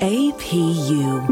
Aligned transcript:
APU. 0.00 1.26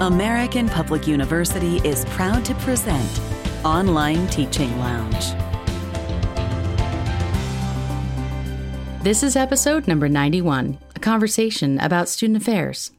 American 0.00 0.68
Public 0.68 1.08
University 1.08 1.78
is 1.78 2.04
proud 2.04 2.44
to 2.44 2.54
present 2.56 3.20
Online 3.64 4.28
Teaching 4.28 4.78
Lounge. 4.78 5.32
This 9.02 9.24
is 9.24 9.34
episode 9.34 9.88
number 9.88 10.08
91, 10.08 10.78
a 10.94 11.00
conversation 11.00 11.80
about 11.80 12.08
student 12.08 12.40
affairs. 12.40 12.92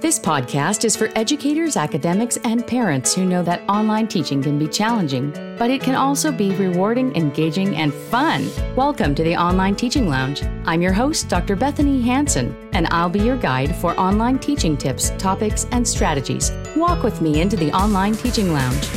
This 0.00 0.20
podcast 0.20 0.84
is 0.84 0.94
for 0.94 1.10
educators, 1.16 1.76
academics, 1.76 2.36
and 2.44 2.64
parents 2.64 3.16
who 3.16 3.24
know 3.24 3.42
that 3.42 3.68
online 3.68 4.06
teaching 4.06 4.40
can 4.40 4.56
be 4.56 4.68
challenging, 4.68 5.32
but 5.58 5.70
it 5.70 5.80
can 5.80 5.96
also 5.96 6.30
be 6.30 6.54
rewarding, 6.54 7.12
engaging, 7.16 7.74
and 7.74 7.92
fun. 7.92 8.48
Welcome 8.76 9.16
to 9.16 9.24
the 9.24 9.34
Online 9.34 9.74
Teaching 9.74 10.08
Lounge. 10.08 10.44
I'm 10.66 10.80
your 10.80 10.92
host, 10.92 11.28
Dr. 11.28 11.56
Bethanie 11.56 12.00
Hansen, 12.00 12.56
and 12.74 12.86
I'll 12.92 13.08
be 13.08 13.18
your 13.18 13.38
guide 13.38 13.74
for 13.74 13.98
online 13.98 14.38
teaching 14.38 14.76
tips, 14.76 15.10
topics, 15.18 15.66
and 15.72 15.86
strategies. 15.86 16.52
Walk 16.76 17.02
with 17.02 17.20
me 17.20 17.40
into 17.40 17.56
the 17.56 17.72
Online 17.72 18.14
Teaching 18.14 18.52
Lounge. 18.52 18.88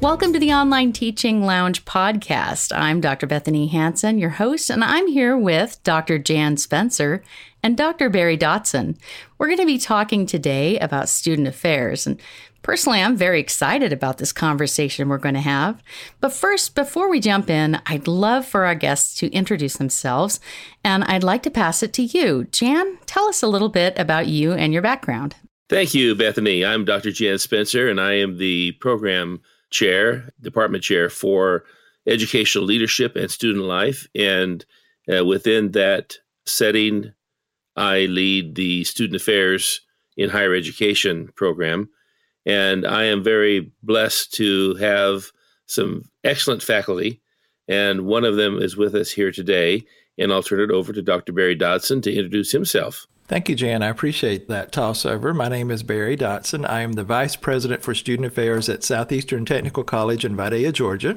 Welcome 0.00 0.32
to 0.32 0.38
the 0.38 0.54
Online 0.54 0.94
Teaching 0.94 1.44
Lounge 1.44 1.84
podcast. 1.84 2.74
I'm 2.74 3.02
Dr. 3.02 3.26
Bethanie 3.26 3.70
Hansen, 3.70 4.16
your 4.16 4.30
host, 4.30 4.70
and 4.70 4.82
I'm 4.82 5.08
here 5.08 5.36
with 5.36 5.78
Dr. 5.84 6.18
Jan 6.18 6.56
Spencer 6.56 7.22
and 7.62 7.76
Dr. 7.76 8.08
Barry 8.08 8.38
Dotson. 8.38 8.96
We're 9.38 9.48
going 9.48 9.58
to 9.58 9.66
be 9.66 9.78
talking 9.78 10.26
today 10.26 10.78
about 10.78 11.08
student 11.08 11.48
affairs. 11.48 12.06
And 12.06 12.20
personally, 12.62 13.00
I'm 13.00 13.16
very 13.16 13.40
excited 13.40 13.92
about 13.92 14.18
this 14.18 14.32
conversation 14.32 15.08
we're 15.08 15.18
going 15.18 15.34
to 15.34 15.40
have. 15.40 15.82
But 16.20 16.32
first, 16.32 16.74
before 16.74 17.10
we 17.10 17.20
jump 17.20 17.50
in, 17.50 17.80
I'd 17.86 18.08
love 18.08 18.46
for 18.46 18.64
our 18.64 18.74
guests 18.74 19.14
to 19.16 19.30
introduce 19.30 19.76
themselves. 19.76 20.40
And 20.84 21.04
I'd 21.04 21.24
like 21.24 21.42
to 21.44 21.50
pass 21.50 21.82
it 21.82 21.92
to 21.94 22.02
you. 22.02 22.44
Jan, 22.44 22.98
tell 23.06 23.28
us 23.28 23.42
a 23.42 23.48
little 23.48 23.68
bit 23.68 23.98
about 23.98 24.26
you 24.26 24.52
and 24.52 24.72
your 24.72 24.82
background. 24.82 25.36
Thank 25.68 25.94
you, 25.94 26.16
Bethanie. 26.16 26.66
I'm 26.66 26.84
Dr. 26.84 27.12
Jan 27.12 27.38
Spencer, 27.38 27.88
and 27.88 28.00
I 28.00 28.14
am 28.14 28.38
the 28.38 28.72
program 28.80 29.40
chair, 29.70 30.30
department 30.40 30.82
chair 30.82 31.08
for 31.08 31.64
educational 32.08 32.64
leadership 32.64 33.14
and 33.14 33.30
student 33.30 33.64
life. 33.64 34.08
And 34.14 34.64
uh, 35.12 35.24
within 35.24 35.70
that 35.72 36.16
setting, 36.44 37.12
I 37.80 38.00
lead 38.00 38.56
the 38.56 38.84
student 38.84 39.16
affairs 39.16 39.80
in 40.18 40.28
higher 40.28 40.54
education 40.54 41.30
program. 41.34 41.88
And 42.44 42.86
I 42.86 43.04
am 43.04 43.24
very 43.24 43.72
blessed 43.82 44.34
to 44.34 44.74
have 44.74 45.32
some 45.64 46.02
excellent 46.22 46.62
faculty. 46.62 47.22
And 47.68 48.02
one 48.02 48.24
of 48.24 48.36
them 48.36 48.60
is 48.60 48.76
with 48.76 48.94
us 48.94 49.10
here 49.10 49.32
today. 49.32 49.82
And 50.18 50.30
I'll 50.30 50.42
turn 50.42 50.60
it 50.60 50.70
over 50.70 50.92
to 50.92 51.00
Dr. 51.00 51.32
Barry 51.32 51.56
Dotson 51.56 52.02
to 52.02 52.12
introduce 52.12 52.52
himself. 52.52 53.06
Thank 53.30 53.48
you, 53.48 53.54
Jan. 53.54 53.80
I 53.80 53.86
appreciate 53.86 54.48
that 54.48 54.72
toss 54.72 55.06
over. 55.06 55.32
My 55.32 55.48
name 55.48 55.70
is 55.70 55.84
Barry 55.84 56.16
Dotson. 56.16 56.68
I 56.68 56.80
am 56.80 56.94
the 56.94 57.04
Vice 57.04 57.36
President 57.36 57.80
for 57.80 57.94
Student 57.94 58.26
Affairs 58.26 58.68
at 58.68 58.82
Southeastern 58.82 59.44
Technical 59.44 59.84
College 59.84 60.24
in 60.24 60.34
Vidalia, 60.34 60.72
Georgia. 60.72 61.16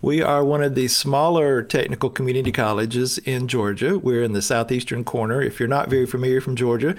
We 0.00 0.22
are 0.22 0.42
one 0.42 0.62
of 0.62 0.74
the 0.74 0.88
smaller 0.88 1.62
technical 1.62 2.08
community 2.08 2.52
colleges 2.52 3.18
in 3.18 3.48
Georgia. 3.48 3.98
We're 3.98 4.22
in 4.22 4.32
the 4.32 4.40
southeastern 4.40 5.04
corner. 5.04 5.42
If 5.42 5.60
you're 5.60 5.68
not 5.68 5.90
very 5.90 6.06
familiar 6.06 6.40
from 6.40 6.56
Georgia, 6.56 6.96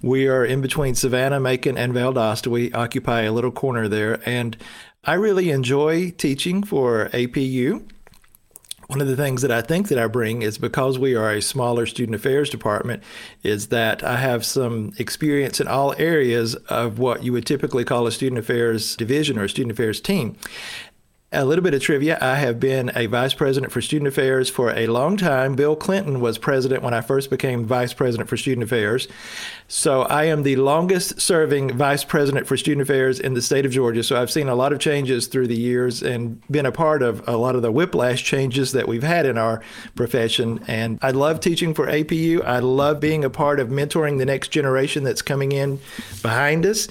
we 0.00 0.28
are 0.28 0.44
in 0.44 0.60
between 0.60 0.94
Savannah, 0.94 1.40
Macon, 1.40 1.76
and 1.76 1.92
Valdosta. 1.92 2.46
We 2.46 2.72
occupy 2.72 3.22
a 3.22 3.32
little 3.32 3.50
corner 3.50 3.88
there. 3.88 4.20
And 4.24 4.56
I 5.02 5.14
really 5.14 5.50
enjoy 5.50 6.12
teaching 6.12 6.62
for 6.62 7.08
APU 7.08 7.82
one 8.86 9.00
of 9.00 9.08
the 9.08 9.16
things 9.16 9.42
that 9.42 9.50
I 9.50 9.62
think 9.62 9.88
that 9.88 9.98
I 9.98 10.06
bring 10.06 10.42
is 10.42 10.58
because 10.58 10.98
we 10.98 11.14
are 11.14 11.32
a 11.32 11.42
smaller 11.42 11.86
student 11.86 12.14
affairs 12.14 12.50
department, 12.50 13.02
is 13.42 13.68
that 13.68 14.04
I 14.04 14.16
have 14.16 14.44
some 14.44 14.92
experience 14.98 15.60
in 15.60 15.66
all 15.66 15.94
areas 15.98 16.54
of 16.68 16.98
what 16.98 17.24
you 17.24 17.32
would 17.32 17.46
typically 17.46 17.84
call 17.84 18.06
a 18.06 18.12
student 18.12 18.38
affairs 18.38 18.96
division 18.96 19.38
or 19.38 19.44
a 19.44 19.48
student 19.48 19.72
affairs 19.72 20.00
team. 20.00 20.36
A 21.32 21.44
little 21.44 21.64
bit 21.64 21.74
of 21.74 21.82
trivia 21.82 22.18
I 22.20 22.36
have 22.36 22.60
been 22.60 22.92
a 22.94 23.06
vice 23.06 23.34
president 23.34 23.72
for 23.72 23.80
student 23.80 24.06
affairs 24.06 24.48
for 24.48 24.70
a 24.70 24.86
long 24.86 25.16
time. 25.16 25.56
Bill 25.56 25.74
Clinton 25.74 26.20
was 26.20 26.38
president 26.38 26.84
when 26.84 26.94
I 26.94 27.00
first 27.00 27.30
became 27.30 27.64
vice 27.64 27.92
president 27.92 28.28
for 28.28 28.36
student 28.36 28.62
affairs. 28.62 29.08
So 29.66 30.02
I 30.02 30.26
am 30.26 30.44
the 30.44 30.54
longest 30.54 31.20
serving 31.20 31.76
vice 31.76 32.04
president 32.04 32.46
for 32.46 32.56
student 32.56 32.82
affairs 32.82 33.18
in 33.18 33.34
the 33.34 33.42
state 33.42 33.66
of 33.66 33.72
Georgia. 33.72 34.04
So 34.04 34.22
I've 34.22 34.30
seen 34.30 34.48
a 34.48 34.54
lot 34.54 34.72
of 34.72 34.78
changes 34.78 35.26
through 35.26 35.48
the 35.48 35.56
years 35.56 36.00
and 36.00 36.40
been 36.48 36.64
a 36.64 36.70
part 36.70 37.02
of 37.02 37.26
a 37.26 37.36
lot 37.36 37.56
of 37.56 37.62
the 37.62 37.72
whiplash 37.72 38.22
changes 38.22 38.70
that 38.70 38.86
we've 38.86 39.02
had 39.02 39.26
in 39.26 39.36
our 39.36 39.60
profession. 39.96 40.62
And 40.68 40.96
I 41.02 41.10
love 41.10 41.40
teaching 41.40 41.74
for 41.74 41.88
APU. 41.88 42.44
I 42.44 42.60
love 42.60 43.00
being 43.00 43.24
a 43.24 43.30
part 43.30 43.58
of 43.58 43.68
mentoring 43.68 44.18
the 44.18 44.26
next 44.26 44.50
generation 44.50 45.02
that's 45.02 45.22
coming 45.22 45.50
in 45.50 45.80
behind 46.22 46.64
us. 46.64 46.86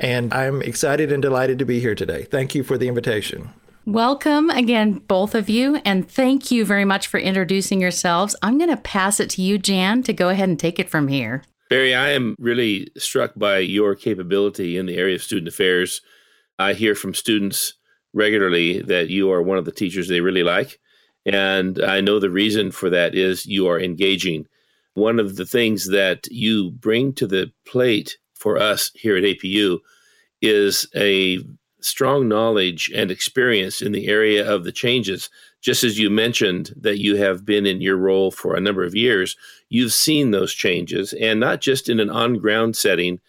And 0.00 0.34
I'm 0.34 0.60
excited 0.60 1.12
and 1.12 1.22
delighted 1.22 1.60
to 1.60 1.64
be 1.64 1.78
here 1.78 1.94
today. 1.94 2.24
Thank 2.24 2.56
you 2.56 2.64
for 2.64 2.76
the 2.76 2.88
invitation. 2.88 3.50
Welcome 3.86 4.50
again, 4.50 4.94
both 4.94 5.36
of 5.36 5.48
you, 5.48 5.76
and 5.84 6.10
thank 6.10 6.50
you 6.50 6.64
very 6.64 6.84
much 6.84 7.06
for 7.06 7.20
introducing 7.20 7.80
yourselves. 7.80 8.34
I'm 8.42 8.58
going 8.58 8.68
to 8.68 8.76
pass 8.76 9.20
it 9.20 9.30
to 9.30 9.42
you, 9.42 9.58
Jan, 9.58 10.02
to 10.02 10.12
go 10.12 10.28
ahead 10.28 10.48
and 10.48 10.58
take 10.58 10.80
it 10.80 10.90
from 10.90 11.06
here. 11.06 11.44
Barry, 11.70 11.94
I 11.94 12.10
am 12.10 12.34
really 12.40 12.88
struck 12.98 13.34
by 13.36 13.58
your 13.58 13.94
capability 13.94 14.76
in 14.76 14.86
the 14.86 14.96
area 14.96 15.14
of 15.14 15.22
student 15.22 15.46
affairs. 15.46 16.00
I 16.58 16.72
hear 16.72 16.96
from 16.96 17.14
students 17.14 17.74
regularly 18.12 18.82
that 18.82 19.08
you 19.08 19.30
are 19.30 19.40
one 19.40 19.56
of 19.56 19.66
the 19.66 19.70
teachers 19.70 20.08
they 20.08 20.20
really 20.20 20.42
like. 20.42 20.80
And 21.24 21.80
I 21.80 22.00
know 22.00 22.18
the 22.18 22.28
reason 22.28 22.72
for 22.72 22.90
that 22.90 23.14
is 23.14 23.46
you 23.46 23.68
are 23.68 23.78
engaging. 23.78 24.48
One 24.94 25.20
of 25.20 25.36
the 25.36 25.46
things 25.46 25.90
that 25.90 26.26
you 26.28 26.72
bring 26.72 27.12
to 27.14 27.26
the 27.28 27.52
plate 27.64 28.18
for 28.34 28.58
us 28.58 28.90
here 28.94 29.16
at 29.16 29.22
APU 29.22 29.78
is 30.42 30.88
a 30.96 31.38
strong 31.86 32.28
knowledge 32.28 32.90
and 32.94 33.10
mm. 33.10 33.12
experience 33.12 33.80
in 33.80 33.92
the 33.92 34.08
area 34.08 34.48
of 34.48 34.64
the 34.64 34.72
changes. 34.72 35.30
Just 35.60 35.84
as 35.84 35.98
you 35.98 36.10
mentioned 36.10 36.72
that 36.76 37.00
you 37.00 37.16
have 37.16 37.44
been 37.44 37.66
in 37.66 37.80
your 37.80 37.96
role 37.96 38.30
for 38.30 38.54
a 38.54 38.60
number 38.60 38.84
of 38.84 38.94
years, 38.94 39.36
you've 39.68 39.92
seen 39.92 40.30
those 40.30 40.52
changes, 40.52 41.12
and 41.14 41.40
not 41.40 41.60
just 41.60 41.88
in 41.88 42.00
an 42.00 42.10
on 42.10 42.38
ground 42.38 42.76
setting, 42.76 43.20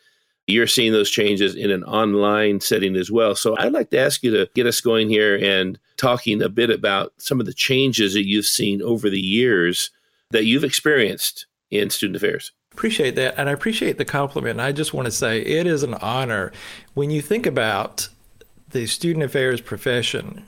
you're 0.48 0.68
seeing 0.68 0.94
those 0.94 1.10
changes 1.10 1.56
in 1.56 1.72
an 1.72 1.84
online 1.84 2.62
setting 2.62 2.96
as 2.96 3.12
well. 3.12 3.36
So 3.36 3.58
I'd 3.58 3.74
like 3.74 3.90
to 3.90 4.00
ask 4.00 4.24
you 4.24 4.32
to 4.32 4.50
get 4.56 4.66
us 4.66 4.80
going 4.80 5.10
here 5.10 5.36
and 5.36 5.78
talking 5.98 6.42
a 6.42 6.48
bit 6.50 6.70
about 6.70 7.14
some 7.18 7.40
of 7.40 7.46
the 7.46 7.54
changes 7.54 8.14
that 8.14 8.26
you've 8.26 8.46
seen 8.46 8.82
over 8.82 9.10
the 9.10 9.20
years 9.20 9.92
that 10.32 10.46
you've 10.46 10.64
experienced 10.64 11.48
in 11.70 11.90
student 11.90 12.16
affairs. 12.16 12.54
Appreciate 12.72 13.16
that. 13.16 13.34
And 13.38 13.50
I 13.50 13.52
appreciate 13.52 13.98
the 13.98 14.06
compliment. 14.06 14.60
I 14.60 14.72
just 14.72 14.94
want 14.94 15.08
to 15.08 15.12
say 15.12 15.42
it 15.42 15.68
is 15.68 15.84
an 15.84 15.96
honor 15.96 16.52
when 16.94 17.10
you 17.10 17.22
think 17.22 17.46
about 17.46 18.08
the 18.72 18.86
student 18.86 19.24
affairs 19.24 19.62
profession, 19.62 20.46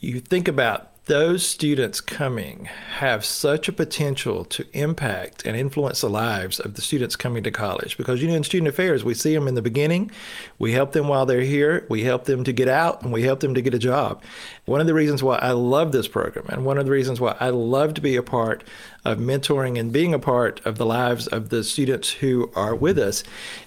you 0.00 0.20
think 0.20 0.48
about 0.48 0.90
those 1.06 1.46
students 1.46 2.00
coming 2.00 2.64
have 2.96 3.26
such 3.26 3.68
a 3.68 3.72
potential 3.72 4.42
to 4.42 4.66
impact 4.72 5.44
and 5.44 5.54
influence 5.54 6.00
the 6.00 6.08
lives 6.08 6.58
of 6.58 6.74
the 6.74 6.80
students 6.80 7.14
coming 7.14 7.42
to 7.42 7.50
college. 7.50 7.98
Because 7.98 8.22
you 8.22 8.28
know 8.28 8.34
in 8.34 8.42
student 8.42 8.68
affairs 8.68 9.04
we 9.04 9.12
see 9.12 9.34
them 9.34 9.46
in 9.46 9.54
the 9.54 9.60
beginning 9.60 10.10
we 10.58 10.72
help 10.72 10.92
them 10.92 11.06
while 11.06 11.26
they're 11.26 11.42
here 11.42 11.86
we 11.90 12.04
help 12.04 12.24
them 12.24 12.42
to 12.44 12.54
get 12.54 12.68
out 12.68 13.02
and 13.02 13.12
we 13.12 13.22
help 13.22 13.40
them 13.40 13.52
to 13.52 13.60
get 13.60 13.74
a 13.74 13.78
job. 13.78 14.22
One 14.64 14.80
of 14.80 14.86
the 14.86 14.94
reasons 14.94 15.22
why 15.22 15.36
i 15.36 15.50
love 15.50 15.92
this 15.92 16.08
program 16.08 16.46
and 16.48 16.64
one 16.64 16.78
of 16.78 16.86
the 16.86 16.92
reasons 16.92 17.20
why 17.20 17.36
i 17.38 17.50
love 17.50 17.92
to 17.94 18.00
be 18.00 18.16
a 18.16 18.22
part 18.22 18.64
of 19.04 19.18
mentoring 19.18 19.78
and 19.78 19.92
being 19.92 20.14
a 20.14 20.18
part 20.18 20.64
of 20.64 20.78
the 20.78 20.86
lives 20.86 21.26
of 21.26 21.50
the 21.50 21.62
students 21.64 22.12
who 22.12 22.50
are 22.54 22.74
with 22.74 22.98
us 22.98 23.22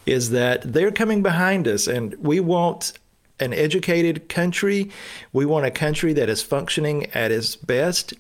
is 0.08 0.32
that 0.32 0.74
they're 0.74 0.92
coming 0.92 1.22
behind 1.22 1.68
us 1.68 1.88
and 1.88 2.16
we 2.16 2.40
want 2.40 2.94
an 3.40 3.54
educated 3.54 4.30
country. 4.30 4.90
We 5.34 5.46
want 5.46 5.66
a 5.66 5.72
country 5.72 6.14
that 6.14 6.30
is 6.30 6.42
functioning 6.42 7.08
at 7.14 7.32
its 7.32 7.56
best. 7.56 8.14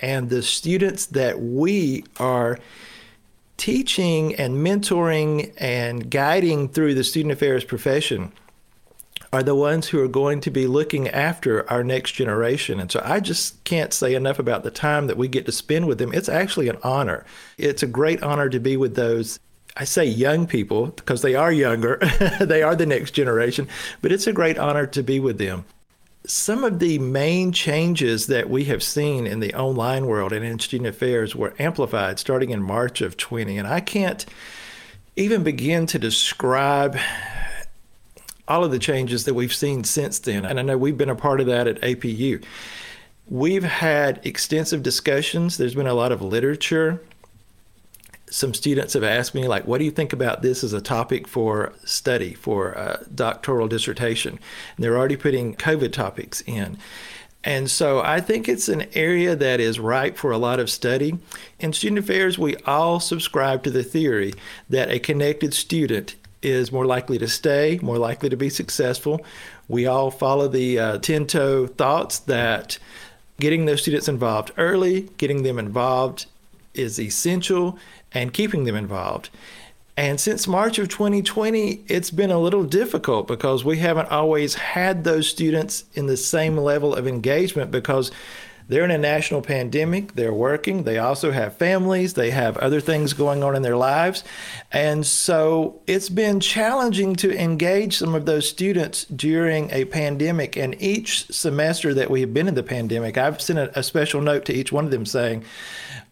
And 0.00 0.30
the 0.30 0.42
students 0.42 1.06
that 1.06 1.40
we 1.40 2.04
are 2.18 2.58
teaching 3.56 4.34
and 4.36 4.66
mentoring 4.66 5.52
and 5.58 6.10
guiding 6.10 6.68
through 6.68 6.94
the 6.94 7.04
student 7.04 7.32
affairs 7.32 7.64
profession 7.64 8.32
are 9.32 9.42
the 9.42 9.54
ones 9.54 9.88
who 9.88 10.02
are 10.02 10.08
going 10.08 10.40
to 10.40 10.50
be 10.50 10.66
looking 10.66 11.08
after 11.08 11.68
our 11.70 11.84
next 11.84 12.12
generation. 12.12 12.80
And 12.80 12.90
so 12.90 13.00
I 13.04 13.20
just 13.20 13.62
can't 13.64 13.92
say 13.92 14.14
enough 14.14 14.38
about 14.38 14.64
the 14.64 14.70
time 14.70 15.06
that 15.06 15.16
we 15.16 15.28
get 15.28 15.46
to 15.46 15.52
spend 15.52 15.86
with 15.86 15.98
them. 15.98 16.12
It's 16.12 16.28
actually 16.28 16.68
an 16.68 16.78
honor. 16.82 17.24
It's 17.56 17.82
a 17.82 17.86
great 17.86 18.22
honor 18.22 18.48
to 18.48 18.58
be 18.58 18.76
with 18.76 18.96
those 18.96 19.38
I 19.80 19.84
say 19.84 20.04
young 20.04 20.46
people 20.46 20.88
because 20.88 21.22
they 21.22 21.34
are 21.34 21.50
younger, 21.50 21.96
they 22.40 22.62
are 22.62 22.76
the 22.76 22.84
next 22.84 23.12
generation, 23.12 23.66
but 24.02 24.12
it's 24.12 24.26
a 24.26 24.32
great 24.32 24.58
honor 24.58 24.86
to 24.88 25.02
be 25.02 25.18
with 25.18 25.38
them. 25.38 25.64
Some 26.26 26.64
of 26.64 26.80
the 26.80 26.98
main 26.98 27.50
changes 27.50 28.26
that 28.26 28.50
we 28.50 28.64
have 28.64 28.82
seen 28.82 29.26
in 29.26 29.40
the 29.40 29.54
online 29.54 30.04
world 30.04 30.34
and 30.34 30.44
in 30.44 30.58
student 30.58 30.90
affairs 30.90 31.34
were 31.34 31.54
amplified 31.58 32.18
starting 32.18 32.50
in 32.50 32.62
March 32.62 33.00
of 33.00 33.16
20. 33.16 33.56
And 33.56 33.66
I 33.66 33.80
can't 33.80 34.26
even 35.16 35.42
begin 35.42 35.86
to 35.86 35.98
describe 35.98 36.98
all 38.46 38.62
of 38.62 38.72
the 38.72 38.78
changes 38.78 39.24
that 39.24 39.32
we've 39.32 39.54
seen 39.54 39.84
since 39.84 40.18
then. 40.18 40.44
And 40.44 40.60
I 40.60 40.62
know 40.62 40.76
we've 40.76 40.98
been 40.98 41.08
a 41.08 41.16
part 41.16 41.40
of 41.40 41.46
that 41.46 41.66
at 41.66 41.80
APU 41.80 42.44
we've 43.30 43.62
had 43.62 44.20
extensive 44.26 44.82
discussions. 44.82 45.56
There's 45.56 45.74
been 45.74 45.86
a 45.86 45.94
lot 45.94 46.12
of 46.12 46.20
literature. 46.20 47.00
Some 48.30 48.54
students 48.54 48.94
have 48.94 49.02
asked 49.02 49.34
me, 49.34 49.48
like, 49.48 49.66
what 49.66 49.78
do 49.78 49.84
you 49.84 49.90
think 49.90 50.12
about 50.12 50.40
this 50.40 50.62
as 50.62 50.72
a 50.72 50.80
topic 50.80 51.26
for 51.26 51.72
study, 51.84 52.34
for 52.34 52.70
a 52.72 53.04
doctoral 53.12 53.66
dissertation? 53.68 54.38
And 54.76 54.84
they're 54.84 54.96
already 54.96 55.16
putting 55.16 55.56
COVID 55.56 55.92
topics 55.92 56.40
in. 56.46 56.78
And 57.42 57.70
so 57.70 58.00
I 58.00 58.20
think 58.20 58.48
it's 58.48 58.68
an 58.68 58.86
area 58.94 59.34
that 59.34 59.60
is 59.60 59.80
ripe 59.80 60.16
for 60.16 60.30
a 60.30 60.38
lot 60.38 60.60
of 60.60 60.70
study. 60.70 61.18
In 61.58 61.72
student 61.72 61.98
affairs, 61.98 62.38
we 62.38 62.56
all 62.66 63.00
subscribe 63.00 63.62
to 63.64 63.70
the 63.70 63.82
theory 63.82 64.34
that 64.68 64.90
a 64.90 64.98
connected 64.98 65.54
student 65.54 66.16
is 66.42 66.70
more 66.70 66.86
likely 66.86 67.18
to 67.18 67.28
stay, 67.28 67.78
more 67.82 67.98
likely 67.98 68.28
to 68.28 68.36
be 68.36 68.48
successful. 68.48 69.24
We 69.68 69.86
all 69.86 70.10
follow 70.10 70.48
the 70.48 70.78
uh, 70.78 70.98
Tinto 70.98 71.66
thoughts 71.66 72.18
that 72.20 72.78
getting 73.38 73.64
those 73.64 73.82
students 73.82 74.08
involved 74.08 74.52
early, 74.56 75.08
getting 75.16 75.42
them 75.42 75.58
involved 75.58 76.26
is 76.74 77.00
essential, 77.00 77.78
and 78.12 78.32
keeping 78.32 78.64
them 78.64 78.76
involved. 78.76 79.30
And 79.96 80.18
since 80.18 80.48
March 80.48 80.78
of 80.78 80.88
2020, 80.88 81.84
it's 81.88 82.10
been 82.10 82.30
a 82.30 82.38
little 82.38 82.64
difficult 82.64 83.26
because 83.26 83.64
we 83.64 83.78
haven't 83.78 84.10
always 84.10 84.54
had 84.54 85.04
those 85.04 85.28
students 85.28 85.84
in 85.92 86.06
the 86.06 86.16
same 86.16 86.56
level 86.56 86.94
of 86.94 87.06
engagement 87.06 87.70
because 87.70 88.10
they're 88.70 88.84
in 88.84 88.92
a 88.92 88.98
national 88.98 89.42
pandemic, 89.42 90.14
they're 90.14 90.32
working, 90.32 90.84
they 90.84 90.96
also 90.96 91.32
have 91.32 91.56
families, 91.56 92.14
they 92.14 92.30
have 92.30 92.56
other 92.58 92.80
things 92.80 93.12
going 93.12 93.42
on 93.42 93.56
in 93.56 93.62
their 93.62 93.76
lives. 93.76 94.22
And 94.70 95.04
so 95.04 95.82
it's 95.88 96.08
been 96.08 96.38
challenging 96.38 97.16
to 97.16 97.36
engage 97.36 97.98
some 97.98 98.14
of 98.14 98.26
those 98.26 98.48
students 98.48 99.06
during 99.06 99.70
a 99.72 99.86
pandemic. 99.86 100.56
And 100.56 100.80
each 100.80 101.26
semester 101.32 101.92
that 101.94 102.10
we 102.10 102.20
have 102.20 102.32
been 102.32 102.46
in 102.46 102.54
the 102.54 102.62
pandemic, 102.62 103.18
I've 103.18 103.42
sent 103.42 103.58
a, 103.58 103.82
special 103.82 104.20
note 104.20 104.44
to 104.44 104.54
each 104.54 104.70
one 104.70 104.84
of 104.84 104.92
them 104.92 105.04
saying, 105.04 105.44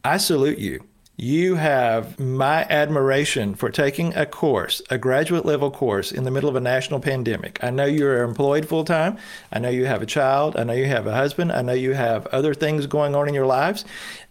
I 0.02 0.16
salute 0.16 0.58
you 0.58 0.82
you 1.20 1.56
have 1.56 2.16
my 2.20 2.62
admiration 2.70 3.52
for 3.56 3.70
taking 3.70 4.14
a 4.14 4.24
course, 4.24 4.80
a 4.88 4.96
graduate 4.96 5.44
level 5.44 5.68
course, 5.68 6.12
in 6.12 6.22
the 6.22 6.30
middle 6.30 6.48
of 6.48 6.54
a 6.54 6.60
national 6.60 7.00
pandemic. 7.00 7.58
I 7.60 7.70
know 7.70 7.86
you're 7.86 8.22
employed 8.22 8.68
full 8.68 8.84
time. 8.84 9.18
I 9.52 9.58
know 9.58 9.68
you 9.68 9.86
have 9.86 10.00
a 10.00 10.06
child. 10.06 10.56
I 10.56 10.62
know 10.62 10.74
you 10.74 10.86
have 10.86 11.08
a 11.08 11.14
husband. 11.14 11.50
I 11.50 11.62
know 11.62 11.72
you 11.72 11.92
have 11.92 12.28
other 12.28 12.54
things 12.54 12.86
going 12.86 13.16
on 13.16 13.26
in 13.26 13.34
your 13.34 13.46
lives. 13.46 13.84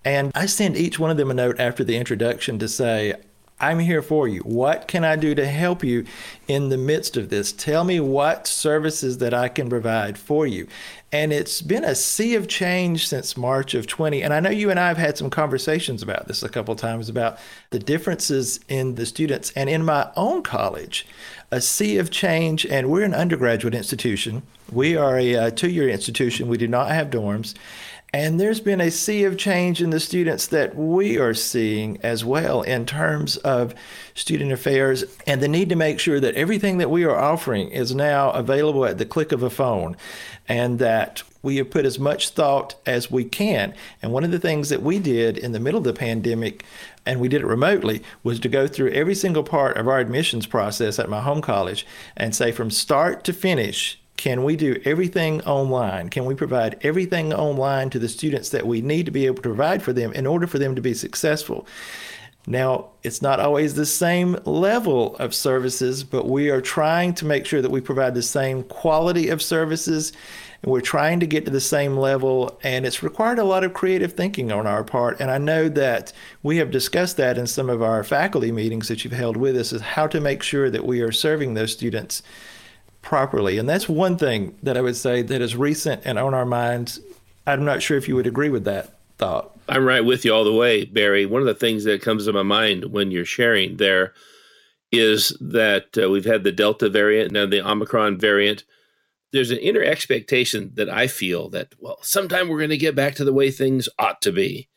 And 0.06 0.32
I 0.34 0.46
send 0.46 0.78
each 0.78 0.98
one 0.98 1.12
of 1.12 1.18
them 1.18 1.30
a 1.30 1.34
note 1.34 1.60
after 1.60 1.84
the 1.84 1.98
introduction 1.98 2.58
to 2.60 2.70
say, 2.70 3.16
I'm 3.60 3.80
here 3.80 4.04
for 4.04 4.28
you. 4.28 4.42
What 4.42 4.88
can 4.88 5.04
I 5.04 5.16
do 5.16 5.34
to 5.34 5.48
help 5.48 5.84
you 5.84 6.06
in 6.48 6.70
the 6.70 6.78
midst 6.78 7.18
of 7.18 7.30
this? 7.30 7.52
Tell 7.52 7.84
me 7.84 8.00
what 8.00 8.46
services 8.46 9.18
that 9.18 9.34
I 9.34 9.50
can 9.50 9.68
provide 9.68 10.18
for 10.18 10.46
you. 10.46 10.68
And 11.12 11.34
it's 11.34 11.64
been 11.64 11.84
a 11.84 11.96
sea 11.96 12.36
of 12.36 12.48
change 12.48 13.08
since 13.08 13.36
March 13.36 13.74
of 13.74 13.88
20. 13.88 14.22
And 14.22 14.32
I 14.32 14.42
know 14.42 14.52
you 14.52 14.70
and 14.70 14.80
I 14.80 14.90
have 14.90 14.98
had 14.98 15.18
some 15.18 15.32
conversations 15.32 16.04
about 16.04 16.28
this 16.28 16.44
a 16.44 16.50
couple 16.50 16.76
times 16.76 17.10
about 17.10 17.40
the 17.72 17.80
differences 17.80 18.60
in 18.68 18.94
the 18.94 19.08
students. 19.08 19.52
And 19.56 19.72
in 19.72 19.84
my 19.84 20.12
own 20.16 20.44
college, 20.44 21.08
a 21.50 21.60
sea 21.60 21.98
of 21.98 22.12
change. 22.12 22.64
And 22.64 22.92
we're 22.92 23.06
an 23.06 23.16
undergraduate 23.16 23.74
institution. 23.74 24.44
We 24.72 24.96
are 24.96 25.18
a, 25.18 25.36
uh, 25.36 25.48
a 25.48 25.52
two 25.52 25.70
year 25.70 25.90
institution. 25.90 26.48
We 26.48 26.58
do 26.58 26.68
not 26.68 26.90
have 26.92 27.10
dorms. 27.10 27.56
And 28.14 28.40
there's 28.40 28.62
been 28.62 28.80
a 28.80 28.90
sea 28.90 29.26
of 29.26 29.38
change 29.38 29.82
in 29.82 29.90
the 29.90 30.00
students 30.00 30.48
that 30.48 30.76
we 30.76 31.18
are 31.18 31.34
seeing 31.34 32.00
as 32.02 32.24
well 32.24 32.62
in 32.62 32.86
terms 32.86 33.36
of 33.38 33.76
student 34.14 34.54
affairs 34.54 35.04
and 35.28 35.42
the 35.42 35.50
need 35.50 35.68
to 35.70 35.76
make 35.76 36.00
sure 36.00 36.20
that 36.22 36.36
everything 36.36 36.78
that 36.78 36.90
we 36.90 37.04
are 37.04 37.16
offering 37.16 37.70
is 37.70 37.94
now 37.94 38.32
available 38.32 38.86
at 38.86 38.98
the 38.98 39.06
click 39.06 39.34
of 39.34 39.44
a 39.44 39.50
phone 39.50 39.98
and 40.48 40.80
that 40.80 41.22
we 41.42 41.58
have 41.58 41.70
put 41.70 41.86
as 41.86 42.00
much 42.00 42.30
thought 42.30 42.76
as 42.86 43.12
we 43.12 43.26
can. 43.26 43.74
And 44.02 44.14
one 44.14 44.24
of 44.24 44.32
the 44.32 44.40
things 44.40 44.70
that 44.70 44.82
we 44.82 45.00
did 45.00 45.38
in 45.38 45.52
the 45.52 45.60
middle 45.60 45.80
of 45.80 45.84
the 45.84 45.94
pandemic, 45.94 46.64
and 47.06 47.20
we 47.20 47.28
did 47.28 47.42
it 47.42 47.48
remotely, 47.48 48.04
was 48.24 48.40
to 48.40 48.50
go 48.50 48.68
through 48.68 48.92
every 48.92 49.16
single 49.16 49.44
part 49.44 49.76
of 49.76 49.88
our 49.88 50.00
admissions 50.00 50.46
process 50.48 50.98
at 50.98 51.10
my 51.10 51.22
home 51.22 51.42
college 51.42 51.86
and 52.16 52.34
say 52.34 52.54
from 52.54 52.72
start 52.72 53.26
to 53.26 53.34
finish, 53.34 54.00
can 54.18 54.44
we 54.44 54.56
do 54.56 54.82
everything 54.84 55.42
online? 55.44 56.10
Can 56.10 56.26
we 56.26 56.34
provide 56.36 56.80
everything 56.82 57.34
online 57.34 57.90
to 57.92 58.00
the 58.00 58.10
students 58.10 58.50
that 58.50 58.66
we 58.66 58.82
need 58.82 59.06
to 59.06 59.12
be 59.12 59.28
able 59.28 59.36
to 59.36 59.42
provide 59.44 59.84
for 59.84 59.94
them 59.94 60.12
in 60.14 60.26
order 60.26 60.48
for 60.48 60.60
them 60.60 60.76
to 60.76 60.82
be 60.82 60.96
successful? 60.96 61.68
Now, 62.50 62.92
it's 63.04 63.22
not 63.22 63.42
always 63.42 63.76
the 63.76 63.86
same 63.86 64.40
level 64.46 65.18
of 65.18 65.36
services, 65.36 66.06
but 66.06 66.28
we 66.28 66.50
are 66.50 66.62
trying 66.62 67.14
to 67.16 67.26
make 67.26 67.46
sure 67.46 67.62
that 67.62 67.72
we 67.72 67.82
provide 67.82 68.16
the 68.16 68.22
same 68.22 68.64
quality 68.64 69.28
of 69.28 69.42
services. 69.42 70.14
And 70.64 70.72
we're 70.72 70.80
trying 70.80 71.20
to 71.20 71.28
get 71.28 71.44
to 71.46 71.52
the 71.52 71.60
same 71.60 71.98
level, 71.98 72.58
and 72.64 72.86
it's 72.86 73.04
required 73.04 73.38
a 73.38 73.44
lot 73.44 73.66
of 73.66 73.74
creative 73.74 74.14
thinking 74.14 74.52
on 74.52 74.66
our 74.66 74.84
part. 74.84 75.20
And 75.20 75.30
I 75.30 75.38
know 75.38 75.68
that 75.70 76.14
we 76.42 76.58
have 76.58 76.72
discussed 76.72 77.18
that 77.18 77.38
in 77.38 77.48
some 77.48 77.70
of 77.70 77.84
our 77.84 78.02
faculty 78.04 78.54
meetings 78.54 78.88
that 78.88 79.04
you've 79.04 79.14
held 79.14 79.36
with 79.36 79.58
us, 79.58 79.74
is 79.74 79.82
how 79.82 80.08
to 80.08 80.22
make 80.22 80.42
sure 80.42 80.70
that 80.70 80.86
we 80.86 81.02
are 81.02 81.12
serving 81.12 81.54
those 81.54 81.74
students 81.74 82.24
properly. 83.08 83.58
And 83.58 83.70
that's 83.70 83.88
one 83.88 84.18
thing 84.18 84.58
that 84.62 84.76
I 84.76 84.82
would 84.82 84.98
say 84.98 85.22
that 85.22 85.42
is 85.42 85.56
recent 85.56 86.02
and 86.04 86.20
on 86.20 86.34
our 86.34 86.46
minds. 86.46 87.00
I'm 87.48 87.64
not 87.64 87.82
sure 87.82 87.98
if 87.98 88.10
you 88.10 88.18
would 88.18 88.28
agree 88.28 88.50
with 88.50 88.66
that 88.66 88.96
thought. 89.18 89.58
I'm 89.70 89.86
right 89.86 90.04
with 90.04 90.26
you 90.26 90.34
all 90.34 90.44
the 90.44 90.54
way, 90.54 90.84
Barry. 90.84 91.26
One 91.26 91.42
of 91.42 91.48
the 91.48 91.54
things 91.54 91.86
that 91.86 92.02
comes 92.02 92.26
to 92.26 92.34
my 92.34 92.44
mind 92.44 92.92
when 92.92 93.10
you're 93.10 93.24
sharing 93.24 93.78
there 93.78 94.14
is 94.92 95.30
that 95.40 95.98
uh, 95.98 96.10
we've 96.10 96.26
had 96.26 96.44
the 96.44 96.52
Delta 96.52 96.90
variant, 96.90 97.32
now 97.32 97.46
the 97.46 97.66
Omicron 97.66 98.20
variant. 98.20 98.66
There's 99.32 99.52
an 99.52 99.60
inner 99.60 99.84
expectation 99.84 100.72
that 100.74 100.90
I 100.90 101.08
feel 101.08 101.48
that, 101.52 101.76
well, 101.80 102.00
sometime 102.02 102.50
we're 102.50 102.58
going 102.58 102.72
to 102.72 102.78
get 102.78 102.96
back 102.96 103.16
to 103.16 103.24
the 103.24 103.34
way 103.34 103.52
things 103.52 103.88
ought 103.98 104.22
to 104.24 104.34
be. 104.34 104.68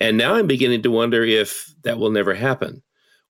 And 0.00 0.16
now 0.16 0.36
I'm 0.36 0.46
beginning 0.46 0.80
to 0.82 0.90
wonder 0.90 1.22
if 1.22 1.74
that 1.82 1.98
will 1.98 2.10
never 2.10 2.32
happen 2.32 2.82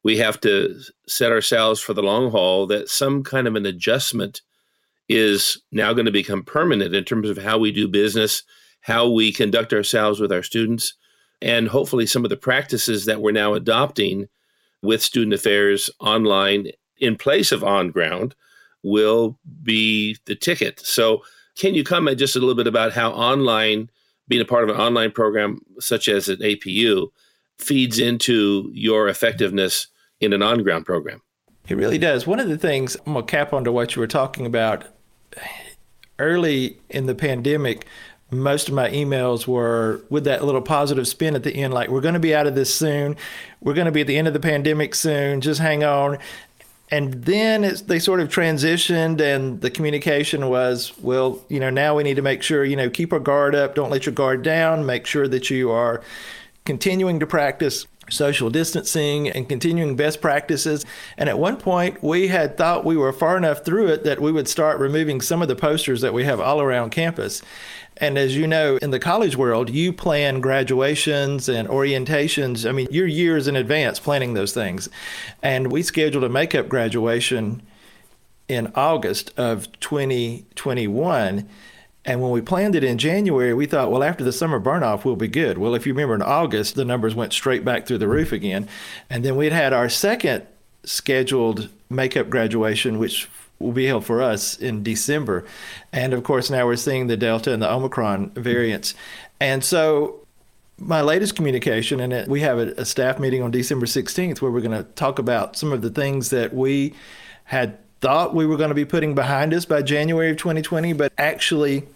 we 0.05 0.17
have 0.19 0.41
to 0.41 0.81
set 1.07 1.33
ourselves 1.33 1.81
for 1.81 1.93
the 1.93 2.03
long 2.03 2.31
haul 2.31 2.67
that 2.67 2.89
some 2.89 3.23
kind 3.23 3.47
of 3.47 3.57
an 3.57 3.67
adjustment 3.67 4.43
is 5.09 5.61
now 5.73 5.93
going 5.93 6.07
to 6.07 6.13
become 6.13 6.43
permanent 6.43 6.95
in 6.95 7.05
terms 7.05 7.31
of 7.31 7.39
how 7.39 7.59
we 7.59 7.73
do 7.73 7.89
business, 7.89 8.43
how 8.83 9.09
we 9.09 9.33
conduct 9.33 9.73
ourselves 9.73 10.21
with 10.21 10.31
our 10.31 10.43
students, 10.43 10.95
and 11.41 11.69
hopefully 11.69 12.07
some 12.07 12.25
of 12.25 12.31
the 12.31 12.37
practices 12.37 13.07
that 13.07 13.21
we're 13.21 13.33
now 13.33 13.55
adopting 13.55 14.29
with 14.83 15.03
student 15.03 15.35
affairs 15.35 15.91
online 16.01 16.69
in 16.99 17.17
place 17.17 17.53
of 17.53 17.65
on 17.65 17.91
ground 17.91 18.35
will 18.83 19.39
be 19.63 20.17
the 20.27 20.35
ticket. 20.35 20.81
So, 20.81 21.23
can 21.57 21.75
you 21.75 21.83
comment 21.83 22.19
just 22.19 22.37
a 22.37 22.39
little 22.39 22.55
bit 22.55 22.69
about 22.69 22.93
how 22.93 23.11
online, 23.11 23.91
being 24.29 24.43
a 24.43 24.45
part 24.45 24.63
of 24.63 24.71
an 24.71 24.81
online 24.81 25.11
program 25.11 25.61
such 25.81 26.07
as 26.07 26.29
an 26.29 26.37
APU, 26.37 27.09
feeds 27.59 27.99
into 27.99 28.71
your 28.73 29.09
effectiveness 29.09 29.89
in 30.21 30.33
an 30.33 30.43
on 30.43 30.63
ground 30.63 30.87
program. 30.87 31.23
It 31.69 31.77
really 31.77 31.99
does. 31.99 32.27
One 32.27 32.41
of 32.41 32.49
the 32.49 32.59
things 32.59 32.97
I'm 33.07 33.13
going 33.13 33.27
to 33.27 33.31
cap 33.31 33.53
onto 33.53 33.71
what 33.73 33.95
you 33.95 34.01
were 34.01 34.07
talking 34.07 34.47
about 34.47 34.85
early 36.19 36.81
in 36.89 37.07
the 37.07 37.15
pandemic, 37.15 37.87
most 38.31 38.69
of 38.69 38.75
my 38.75 38.91
emails 38.91 39.47
were 39.47 40.03
with 40.11 40.25
that 40.25 40.45
little 40.45 40.63
positive 40.63 41.07
spin 41.07 41.35
at 41.35 41.43
the 41.43 41.55
end, 41.55 41.75
like, 41.75 41.89
we're 41.89 42.01
going 42.01 42.15
to 42.15 42.21
be 42.21 42.35
out 42.35 42.47
of 42.47 42.55
this 42.55 42.75
soon. 42.75 43.17
We're 43.61 43.75
going 43.75 43.87
to 43.87 43.93
be 43.93 44.01
at 44.01 44.07
the 44.07 44.17
end 44.17 44.27
of 44.27 44.35
the 44.35 44.41
pandemic 44.41 44.95
soon. 44.95 45.41
Just 45.41 45.61
hang 45.61 45.85
on. 45.85 46.19
And 46.91 47.25
then 47.25 47.75
they 47.87 47.99
sort 47.99 48.21
of 48.21 48.29
transitioned, 48.29 49.21
and 49.21 49.61
the 49.61 49.71
communication 49.71 50.49
was, 50.49 50.95
well, 51.03 51.45
you 51.51 51.61
know, 51.61 51.69
now 51.69 51.95
we 51.95 52.03
need 52.03 52.15
to 52.15 52.23
make 52.23 52.43
sure, 52.43 52.65
you 52.65 52.77
know, 52.77 52.89
keep 52.89 53.13
our 53.13 53.21
guard 53.21 53.55
up, 53.55 53.75
don't 53.75 53.91
let 53.91 54.07
your 54.07 54.15
guard 54.15 54.43
down, 54.43 54.87
make 54.87 55.05
sure 55.05 55.29
that 55.29 55.51
you 55.51 55.71
are 55.71 56.03
continuing 56.69 57.19
to 57.19 57.27
practice 57.27 57.87
social 58.11 58.51
distancing 58.51 59.27
and 59.27 59.49
continuing 59.49 59.97
best 59.97 60.21
practices. 60.21 60.85
And 61.17 61.27
at 61.27 61.39
one 61.39 61.57
point, 61.57 62.03
we 62.03 62.29
had 62.29 62.59
thought 62.59 62.85
we 62.85 62.95
were 62.95 63.11
far 63.11 63.39
enough 63.39 63.65
through 63.65 63.87
it 63.87 64.05
that 64.05 64.21
we 64.21 64.31
would 64.31 64.49
start 64.49 64.79
removing 64.79 65.23
some 65.23 65.41
of 65.41 65.49
the 65.49 65.57
posters 65.57 66.03
that 66.03 66.13
we 66.13 66.25
have 66.25 66.41
all 66.41 66.61
around 66.61 66.91
campus. 66.91 67.41
And 67.97 68.19
as 68.19 68.37
you 68.37 68.47
know, 68.47 68.77
in 68.83 68.91
the 68.91 68.99
college 68.99 69.35
world, 69.35 69.71
you 69.71 69.95
plan 69.95 70.43
graduations 70.43 71.49
and 71.49 71.67
orientations. 71.69 72.69
I 72.69 72.73
mean, 72.73 72.89
you're 72.91 73.07
years 73.07 73.49
in 73.49 73.57
advance 73.57 73.99
planning 73.99 74.35
those 74.35 74.53
things. 74.53 74.91
And 75.43 75.73
we 75.73 75.83
scheduled 75.83 76.25
a 76.25 76.29
makeup 76.29 76.69
graduation 76.69 77.63
in 78.47 78.71
August 78.75 79.33
of 79.39 79.73
2021 79.81 81.49
and 82.09 82.23
when 82.23 82.31
we 82.31 82.41
planned 82.41 82.75
it 82.75 82.83
in 82.83 82.97
January, 82.97 83.53
we 83.53 83.67
thought, 83.67 83.91
well, 83.91 84.03
after 84.03 84.25
the 84.25 84.33
summer 84.33 84.59
burn 84.59 84.83
off, 84.83 85.05
we'll 85.05 85.15
be 85.15 85.29
good. 85.29 85.59
Well, 85.59 85.75
if 85.75 85.87
you 85.87 85.93
remember 85.93 86.15
in 86.15 86.23
August, 86.23 86.75
the 86.75 86.87
numbers 86.87 87.15
went 87.15 87.35
straight 87.35 87.67
back 87.67 87.87
through 87.87 87.99
the 87.99 88.09
roof 88.09 88.33
again. 88.33 88.67
And 89.11 89.23
then 89.23 89.37
we'd 89.37 89.53
had 89.53 89.75
our 89.75 89.91
second 89.91 90.47
scheduled 90.85 91.69
makeup 91.91 92.31
graduation, 92.31 92.99
which 92.99 93.29
will 93.59 93.73
be 93.73 93.85
held 93.85 94.07
for 94.07 94.23
us 94.23 94.57
in 94.57 94.83
December. 94.83 95.45
And 95.93 96.15
of 96.15 96.25
course, 96.25 96.49
now 96.49 96.65
we're 96.65 96.77
seeing 96.77 97.09
the 97.09 97.17
Delta 97.19 97.53
and 97.53 97.61
the 97.61 97.71
Omicron 97.71 98.31
variants. 98.31 98.95
And 99.39 99.63
so 99.63 100.21
my 100.79 101.03
latest 101.03 101.37
communication, 101.37 102.01
and 102.01 102.27
we 102.27 102.41
have 102.41 102.59
a, 102.59 102.73
a 102.79 102.87
staff 102.87 103.19
meeting 103.19 103.43
on 103.43 103.51
December 103.51 103.85
16th 103.85 104.41
where 104.41 104.51
we're 104.51 104.63
going 104.63 104.83
to 104.83 104.91
talk 104.93 105.19
about 105.19 105.59
some 105.59 105.75
of 105.75 105.83
the 105.83 105.91
things 105.91 106.31
that 106.31 106.55
we 106.55 106.95
had 107.45 107.77
thought 108.01 108.35
we 108.35 108.47
were 108.47 108.57
going 108.57 108.71
to 108.71 108.75
be 108.75 108.87
putting 108.87 109.15
behind 109.15 109.53
us 109.53 109.67
by 109.67 109.83
January 109.83 110.31
of 110.31 110.39
2020, 110.39 110.95
but 110.95 111.13
actually 111.19 111.87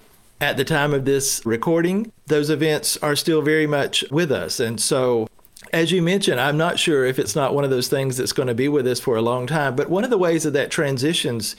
at 0.43 0.57
the 0.57 0.65
time 0.65 0.93
of 0.93 1.05
this 1.05 1.41
recording, 1.47 2.13
those 2.27 2.51
events 2.51 2.97
are 2.97 3.15
still 3.15 3.43
very 3.43 3.67
much 3.67 4.05
with 4.11 4.33
us. 4.33 4.59
And 4.59 4.81
so 4.81 5.29
as 5.73 5.93
you 5.93 6.03
mentioned, 6.03 6.41
I'm 6.41 6.57
not 6.57 6.81
sure 6.81 7.05
if 7.07 7.21
it's 7.21 7.37
not 7.37 7.55
one 7.55 7.63
of 7.63 7.71
those 7.71 7.87
things 7.87 8.17
that's 8.17 8.33
going 8.33 8.49
to 8.49 8.55
be 8.55 8.69
with 8.69 8.85
us 8.89 8.99
for 8.99 9.17
a 9.17 9.23
long 9.23 9.47
time. 9.47 9.77
But 9.77 9.89
one 9.89 10.03
of 10.03 10.11
the 10.11 10.19
ways 10.19 10.43
that 10.43 10.51
that 10.51 10.73
transitions 10.73 11.55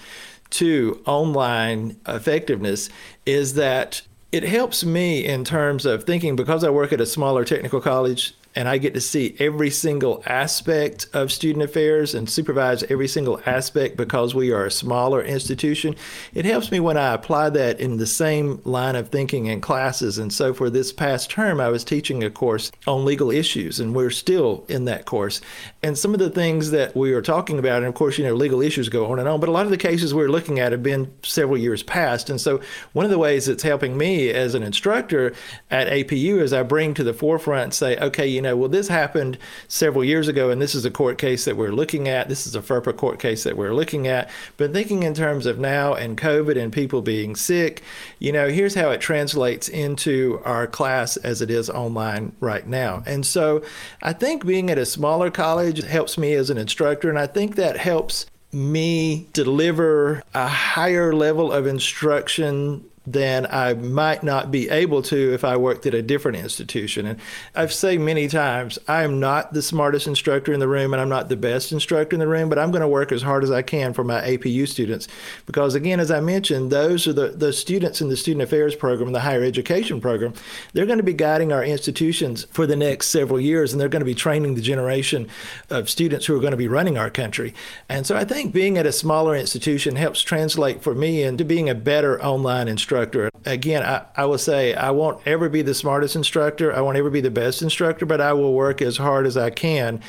to 0.52 1.02
online 1.06 1.96
effectiveness 2.08 2.90
is 3.26 3.54
that 3.54 4.02
it 4.34 4.44
helps 4.44 4.84
me 4.84 5.24
in 5.24 5.46
terms 5.46 5.86
of 5.86 6.04
thinking 6.04 6.36
because 6.36 6.66
I 6.66 6.70
work 6.70 6.92
at 6.92 7.00
a 7.00 7.06
smaller 7.06 7.46
technical 7.46 7.80
college 7.80 8.36
and 8.56 8.68
I 8.68 8.78
get 8.78 8.94
to 8.94 9.02
see 9.02 9.36
every 9.40 9.70
single 9.70 10.22
aspect 10.26 11.08
of 11.14 11.32
student 11.32 11.64
affairs 11.64 12.14
and 12.14 12.30
supervise 12.30 12.84
every 12.84 13.08
single 13.08 13.42
aspect 13.46 13.98
because 13.98 14.36
we 14.36 14.52
are 14.52 14.66
a 14.66 14.72
smaller 14.72 15.24
institution. 15.24 15.96
It 16.34 16.46
helps 16.46 16.72
me 16.72 16.80
when 16.80 16.98
I 16.98 17.14
apply 17.14 17.50
that 17.52 17.80
in 17.80 17.98
the 17.98 18.08
same 18.08 18.62
line 18.64 18.96
of 18.96 19.10
thinking 19.10 19.48
in 19.48 19.62
classes. 19.62 20.18
And 20.18 20.32
so 20.32 20.54
for 20.54 20.70
this 20.70 20.94
past 20.94 21.32
term, 21.32 21.60
I 21.60 21.70
was 21.70 21.84
teaching 21.84 22.24
a 22.24 22.30
course 22.30 22.72
on 22.86 23.06
legal 23.06 23.32
issues, 23.32 23.80
and 23.80 23.96
we're 23.96 24.12
still 24.12 24.66
in 24.70 24.86
that 24.86 25.06
course. 25.06 25.42
And 25.82 25.98
some 25.98 26.14
of 26.14 26.20
the 26.20 26.30
things 26.30 26.72
that 26.72 26.96
we 26.96 27.14
are 27.14 27.22
talking 27.22 27.58
about, 27.58 27.78
and 27.78 27.88
of 27.88 27.96
course, 27.96 28.18
you 28.18 28.24
know, 28.24 28.36
legal 28.36 28.62
issues 28.62 28.90
go 28.90 29.12
on 29.12 29.20
and 29.20 29.28
on, 29.28 29.40
but 29.40 29.50
a 29.50 29.52
lot 29.52 29.66
of 29.66 29.72
the 29.72 29.78
cases 29.78 30.14
we're 30.14 30.28
looking 30.28 30.60
at 30.60 30.72
have 30.72 30.84
been 30.84 31.12
several 31.24 31.58
years 31.58 31.82
past. 31.82 32.30
And 32.30 32.40
so 32.40 32.62
one 32.94 33.06
of 33.06 33.12
the 33.12 33.18
ways 33.18 33.48
it's 33.48 33.64
helping 33.64 33.98
me 33.98 34.30
as 34.30 34.54
an 34.54 34.62
instructor 34.62 35.34
at 35.72 35.88
APU 35.88 36.40
is 36.40 36.54
I 36.54 36.62
bring 36.62 36.94
to 36.94 37.04
the 37.04 37.14
forefront, 37.14 37.74
say, 37.74 37.98
okay, 37.98 38.28
you 38.28 38.43
know, 38.44 38.56
well, 38.56 38.70
this 38.70 38.88
happened 38.88 39.40
several 39.68 40.04
years 40.04 40.28
ago, 40.28 40.52
and 40.52 40.62
this 40.62 40.76
is 40.76 40.86
a 40.86 40.92
court 40.92 41.18
case 41.18 41.46
that 41.46 41.58
we're 41.58 41.72
looking 41.72 42.08
at. 42.08 42.30
This 42.30 42.46
is 42.46 42.56
a 42.56 42.62
FERPA 42.62 42.96
court 42.96 43.18
case 43.18 43.44
that 43.44 43.58
we're 43.58 43.74
looking 43.74 44.08
at. 44.08 44.30
But 44.58 44.72
thinking 44.72 45.02
in 45.02 45.16
terms 45.16 45.48
of 45.48 45.58
now 45.58 45.96
and 45.96 46.16
COVID 46.16 46.62
and 46.62 46.72
people 46.72 47.02
being 47.02 47.36
sick, 47.36 47.82
you 48.20 48.32
know, 48.32 48.50
here's 48.50 48.76
how 48.76 48.92
it 48.92 49.02
translates 49.02 49.68
into 49.68 50.40
our 50.46 50.68
class 50.68 51.18
as 51.18 51.42
it 51.42 51.50
is 51.50 51.70
online 51.70 52.36
right 52.40 52.68
now. 52.68 53.02
And 53.08 53.26
so 53.26 53.64
I 54.04 54.14
think 54.14 54.46
being 54.46 54.70
at 54.70 54.78
a 54.78 54.86
smaller 54.86 55.32
college 55.32 55.84
helps 55.84 56.18
me 56.18 56.34
as 56.34 56.52
an 56.52 56.60
instructor, 56.60 57.10
and 57.10 57.18
I 57.18 57.28
think 57.28 57.56
that 57.56 57.78
helps 57.78 58.28
me 58.52 59.28
deliver 59.34 60.22
a 60.34 60.48
higher 60.48 61.12
level 61.12 61.52
of 61.52 61.66
instruction 61.66 62.86
than 63.06 63.46
I 63.48 63.74
might 63.74 64.24
not 64.24 64.50
be 64.50 64.70
able 64.70 65.02
to 65.04 65.34
if 65.34 65.44
I 65.44 65.58
worked 65.58 65.86
at 65.86 65.94
a 65.94 66.02
different 66.02 66.38
institution. 66.38 67.06
And 67.06 67.20
I've 67.54 67.74
said 67.74 68.00
many 68.00 68.30
times, 68.30 68.80
I 68.88 69.04
am 69.04 69.20
not 69.20 69.54
the 69.54 69.62
smartest 69.62 70.08
instructor 70.08 70.54
in 70.54 70.62
the 70.62 70.70
room 70.70 70.94
and 70.94 71.02
I'm 71.02 71.10
not 71.10 71.28
the 71.28 71.36
best 71.36 71.74
instructor 71.74 72.16
in 72.16 72.22
the 72.22 72.28
room, 72.28 72.48
but 72.48 72.58
I'm 72.58 72.72
going 72.72 72.82
to 72.82 72.88
work 72.88 73.12
as 73.12 73.22
hard 73.22 73.44
as 73.44 73.52
I 73.52 73.62
can 73.62 73.94
for 73.94 74.06
my 74.06 74.22
APU 74.22 74.68
students. 74.68 75.10
Because 75.46 75.76
again, 75.76 76.00
as 76.00 76.12
I 76.12 76.22
mentioned, 76.22 76.72
those 76.72 77.06
are 77.06 77.14
the, 77.14 77.30
the 77.30 77.52
students 77.52 78.00
in 78.00 78.08
the 78.08 78.16
student 78.16 78.42
affairs 78.42 78.74
program, 78.74 79.12
the 79.12 79.20
higher 79.20 79.44
education 79.44 80.00
program. 80.00 80.34
They're 80.72 80.86
going 80.86 80.98
to 80.98 81.04
be 81.04 81.14
guiding 81.14 81.52
our 81.52 81.64
institutions 81.64 82.46
for 82.52 82.66
the 82.66 82.78
next 82.78 83.08
several 83.08 83.40
years 83.40 83.74
and 83.74 83.82
they're 83.82 83.90
going 83.90 84.00
to 84.02 84.06
be 84.06 84.16
training 84.16 84.56
the 84.56 84.62
generation 84.62 85.28
of 85.70 85.90
students 85.90 86.26
who 86.26 86.38
are 86.38 86.42
going 86.42 86.52
to 86.52 86.58
be 86.58 86.70
running 86.70 86.98
our 86.98 87.10
country. 87.10 87.54
And 87.90 88.08
so 88.08 88.16
I 88.16 88.24
think 88.24 88.54
being 88.54 88.78
at 88.78 88.86
a 88.86 88.94
smaller 88.94 89.36
institution 89.36 89.98
helps 89.98 90.22
translate 90.22 90.82
for 90.82 90.96
me 90.96 91.24
into 91.24 91.44
being 91.44 91.70
a 91.70 91.76
better 91.76 92.24
online 92.24 92.70
instructor 92.70 92.93
instructor. 92.94 93.30
Again, 93.46 93.84
I, 93.84 94.06
I 94.16 94.26
will 94.26 94.38
say 94.38 94.74
I 94.76 94.92
won't 94.92 95.26
ever 95.28 95.50
be 95.50 95.62
the 95.62 95.74
smartest 95.74 96.16
instructor. 96.16 96.74
I 96.74 96.82
won't 96.82 96.98
ever 96.98 97.10
be 97.10 97.22
the 97.22 97.32
best 97.32 97.62
instructor, 97.62 98.06
but 98.06 98.22
I 98.22 98.34
will 98.34 98.54
work 98.54 98.82
as 98.82 98.98
hard 98.98 99.26
as 99.26 99.36
I 99.36 99.50
can 99.50 100.02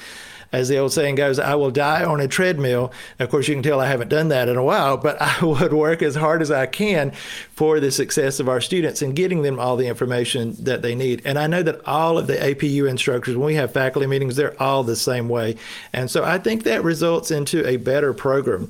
as 0.54 0.68
the 0.68 0.78
old 0.78 0.92
saying 0.92 1.16
goes, 1.16 1.38
I 1.38 1.54
will 1.56 1.70
die 1.70 2.04
on 2.04 2.20
a 2.20 2.28
treadmill. 2.28 2.92
Of 3.18 3.30
course, 3.30 3.48
you 3.48 3.54
can 3.54 3.62
tell 3.62 3.80
I 3.80 3.86
haven't 3.86 4.08
done 4.08 4.28
that 4.28 4.48
in 4.48 4.56
a 4.56 4.62
while, 4.62 4.96
but 4.96 5.16
I 5.20 5.44
would 5.44 5.72
work 5.72 6.02
as 6.02 6.14
hard 6.14 6.42
as 6.42 6.50
I 6.50 6.66
can 6.66 7.10
for 7.54 7.80
the 7.80 7.90
success 7.90 8.40
of 8.40 8.48
our 8.48 8.60
students 8.60 9.02
and 9.02 9.16
getting 9.16 9.42
them 9.42 9.58
all 9.58 9.76
the 9.76 9.86
information 9.86 10.54
that 10.60 10.82
they 10.82 10.94
need. 10.94 11.22
And 11.24 11.38
I 11.38 11.46
know 11.46 11.62
that 11.62 11.86
all 11.86 12.18
of 12.18 12.26
the 12.26 12.36
APU 12.36 12.88
instructors, 12.88 13.36
when 13.36 13.46
we 13.46 13.54
have 13.54 13.72
faculty 13.72 14.06
meetings, 14.06 14.36
they're 14.36 14.60
all 14.62 14.84
the 14.84 14.96
same 14.96 15.28
way. 15.28 15.56
And 15.92 16.10
so 16.10 16.24
I 16.24 16.38
think 16.38 16.62
that 16.64 16.84
results 16.84 17.30
into 17.30 17.66
a 17.66 17.76
better 17.76 18.12
program 18.14 18.68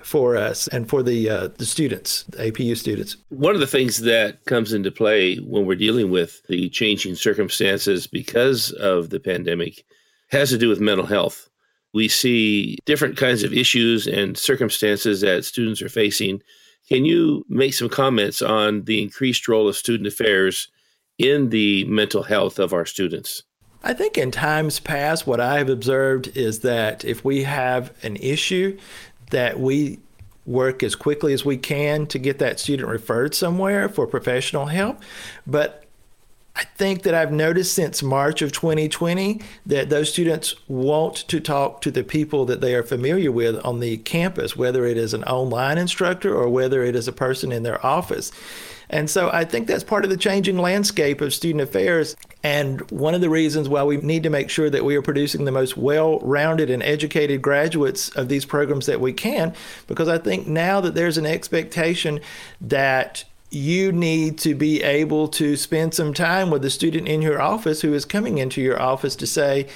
for 0.00 0.36
us 0.36 0.68
and 0.68 0.88
for 0.88 1.02
the 1.02 1.28
uh, 1.28 1.48
the 1.58 1.66
students, 1.66 2.24
the 2.24 2.50
APU 2.50 2.76
students. 2.76 3.16
One 3.28 3.54
of 3.54 3.60
the 3.60 3.66
things 3.66 3.98
that 3.98 4.44
comes 4.44 4.72
into 4.72 4.90
play 4.90 5.36
when 5.36 5.66
we're 5.66 5.76
dealing 5.76 6.10
with 6.10 6.42
the 6.48 6.68
changing 6.70 7.14
circumstances 7.14 8.06
because 8.06 8.72
of 8.72 9.10
the 9.10 9.20
pandemic 9.20 9.84
has 10.28 10.50
to 10.50 10.58
do 10.58 10.68
with 10.68 10.80
mental 10.80 11.06
health. 11.06 11.48
We 11.94 12.08
see 12.08 12.78
different 12.84 13.16
kinds 13.16 13.42
of 13.42 13.52
issues 13.52 14.06
and 14.06 14.36
circumstances 14.36 15.20
that 15.22 15.44
students 15.44 15.80
are 15.80 15.88
facing. 15.88 16.42
Can 16.88 17.04
you 17.04 17.44
make 17.48 17.74
some 17.74 17.88
comments 17.88 18.42
on 18.42 18.84
the 18.84 19.02
increased 19.02 19.48
role 19.48 19.68
of 19.68 19.76
student 19.76 20.06
affairs 20.06 20.68
in 21.18 21.48
the 21.50 21.84
mental 21.86 22.22
health 22.22 22.58
of 22.58 22.72
our 22.72 22.84
students? 22.84 23.42
I 23.82 23.92
think 23.92 24.18
in 24.18 24.30
times 24.30 24.80
past, 24.80 25.26
what 25.26 25.40
I 25.40 25.58
have 25.58 25.70
observed 25.70 26.36
is 26.36 26.60
that 26.60 27.04
if 27.04 27.24
we 27.24 27.44
have 27.44 27.92
an 28.04 28.16
issue, 28.16 28.76
that 29.30 29.58
we 29.60 30.00
work 30.44 30.82
as 30.82 30.94
quickly 30.94 31.32
as 31.32 31.44
we 31.44 31.56
can 31.56 32.06
to 32.06 32.18
get 32.18 32.38
that 32.38 32.60
student 32.60 32.88
referred 32.88 33.34
somewhere 33.34 33.88
for 33.88 34.06
professional 34.06 34.66
help. 34.66 35.00
But 35.46 35.85
I 36.56 36.64
think 36.64 37.02
that 37.02 37.14
I've 37.14 37.32
noticed 37.32 37.74
since 37.74 38.02
March 38.02 38.40
of 38.40 38.50
2020 38.50 39.42
that 39.66 39.90
those 39.90 40.10
students 40.10 40.54
want 40.68 41.16
to 41.28 41.38
talk 41.38 41.82
to 41.82 41.90
the 41.90 42.02
people 42.02 42.46
that 42.46 42.62
they 42.62 42.74
are 42.74 42.82
familiar 42.82 43.30
with 43.30 43.62
on 43.62 43.80
the 43.80 43.98
campus, 43.98 44.56
whether 44.56 44.86
it 44.86 44.96
is 44.96 45.12
an 45.12 45.22
online 45.24 45.76
instructor 45.76 46.34
or 46.34 46.48
whether 46.48 46.82
it 46.82 46.96
is 46.96 47.06
a 47.06 47.12
person 47.12 47.52
in 47.52 47.62
their 47.62 47.84
office. 47.84 48.32
And 48.88 49.10
so 49.10 49.30
I 49.30 49.44
think 49.44 49.66
that's 49.66 49.84
part 49.84 50.04
of 50.04 50.10
the 50.10 50.16
changing 50.16 50.56
landscape 50.56 51.20
of 51.20 51.34
student 51.34 51.60
affairs. 51.60 52.16
And 52.42 52.90
one 52.90 53.14
of 53.14 53.20
the 53.20 53.28
reasons 53.28 53.68
why 53.68 53.82
we 53.82 53.98
need 53.98 54.22
to 54.22 54.30
make 54.30 54.48
sure 54.48 54.70
that 54.70 54.84
we 54.84 54.96
are 54.96 55.02
producing 55.02 55.44
the 55.44 55.52
most 55.52 55.76
well 55.76 56.20
rounded 56.20 56.70
and 56.70 56.82
educated 56.82 57.42
graduates 57.42 58.08
of 58.10 58.28
these 58.28 58.46
programs 58.46 58.86
that 58.86 59.00
we 59.00 59.12
can, 59.12 59.54
because 59.88 60.08
I 60.08 60.16
think 60.16 60.46
now 60.46 60.80
that 60.80 60.94
there's 60.94 61.18
an 61.18 61.26
expectation 61.26 62.20
that 62.62 63.24
you 63.50 63.92
need 63.92 64.38
to 64.38 64.54
be 64.54 64.82
able 64.82 65.28
to 65.28 65.56
spend 65.56 65.94
some 65.94 66.12
time 66.12 66.50
with 66.50 66.62
the 66.62 66.70
student 66.70 67.08
in 67.08 67.22
your 67.22 67.40
office 67.40 67.82
who 67.82 67.94
is 67.94 68.04
coming 68.04 68.38
into 68.38 68.60
your 68.60 68.80
office 68.80 69.16
to 69.16 69.26
say, 69.26 69.68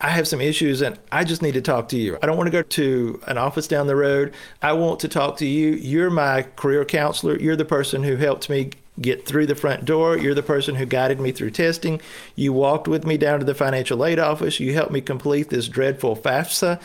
I 0.00 0.08
have 0.08 0.26
some 0.26 0.40
issues 0.40 0.82
and 0.82 0.98
I 1.12 1.22
just 1.22 1.42
need 1.42 1.54
to 1.54 1.60
talk 1.60 1.88
to 1.90 1.96
you. 1.96 2.18
I 2.20 2.26
don't 2.26 2.36
want 2.36 2.48
to 2.48 2.52
go 2.52 2.62
to 2.62 3.20
an 3.28 3.38
office 3.38 3.68
down 3.68 3.86
the 3.86 3.94
road. 3.94 4.34
I 4.60 4.72
want 4.72 4.98
to 5.00 5.08
talk 5.08 5.36
to 5.36 5.46
you. 5.46 5.74
You're 5.74 6.10
my 6.10 6.42
career 6.56 6.84
counselor. 6.84 7.38
You're 7.38 7.54
the 7.54 7.64
person 7.64 8.02
who 8.02 8.16
helped 8.16 8.50
me 8.50 8.70
get 9.00 9.24
through 9.24 9.46
the 9.46 9.54
front 9.54 9.84
door. 9.84 10.18
You're 10.18 10.34
the 10.34 10.42
person 10.42 10.74
who 10.74 10.86
guided 10.86 11.20
me 11.20 11.30
through 11.30 11.52
testing. 11.52 12.00
You 12.34 12.52
walked 12.52 12.88
with 12.88 13.06
me 13.06 13.16
down 13.16 13.38
to 13.38 13.44
the 13.44 13.54
financial 13.54 14.04
aid 14.04 14.18
office. 14.18 14.58
You 14.58 14.74
helped 14.74 14.92
me 14.92 15.00
complete 15.00 15.50
this 15.50 15.68
dreadful 15.68 16.16
FAFSA. 16.16 16.80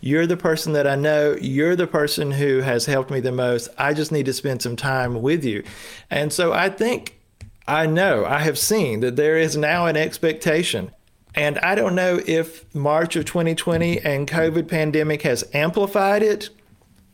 You're 0.00 0.26
the 0.26 0.36
person 0.36 0.72
that 0.72 0.86
I 0.86 0.96
know. 0.96 1.36
You're 1.40 1.76
the 1.76 1.86
person 1.86 2.32
who 2.32 2.60
has 2.60 2.86
helped 2.86 3.10
me 3.10 3.20
the 3.20 3.32
most. 3.32 3.68
I 3.78 3.94
just 3.94 4.12
need 4.12 4.26
to 4.26 4.32
spend 4.32 4.62
some 4.62 4.76
time 4.76 5.22
with 5.22 5.44
you. 5.44 5.62
And 6.10 6.32
so 6.32 6.52
I 6.52 6.70
think 6.70 7.20
I 7.66 7.86
know, 7.86 8.24
I 8.24 8.40
have 8.40 8.58
seen 8.58 9.00
that 9.00 9.16
there 9.16 9.36
is 9.36 9.56
now 9.56 9.86
an 9.86 9.96
expectation. 9.96 10.90
And 11.34 11.58
I 11.60 11.76
don't 11.76 11.94
know 11.94 12.20
if 12.26 12.74
March 12.74 13.14
of 13.14 13.24
2020 13.24 14.00
and 14.00 14.26
COVID 14.26 14.66
pandemic 14.66 15.22
has 15.22 15.48
amplified 15.54 16.22
it 16.22 16.50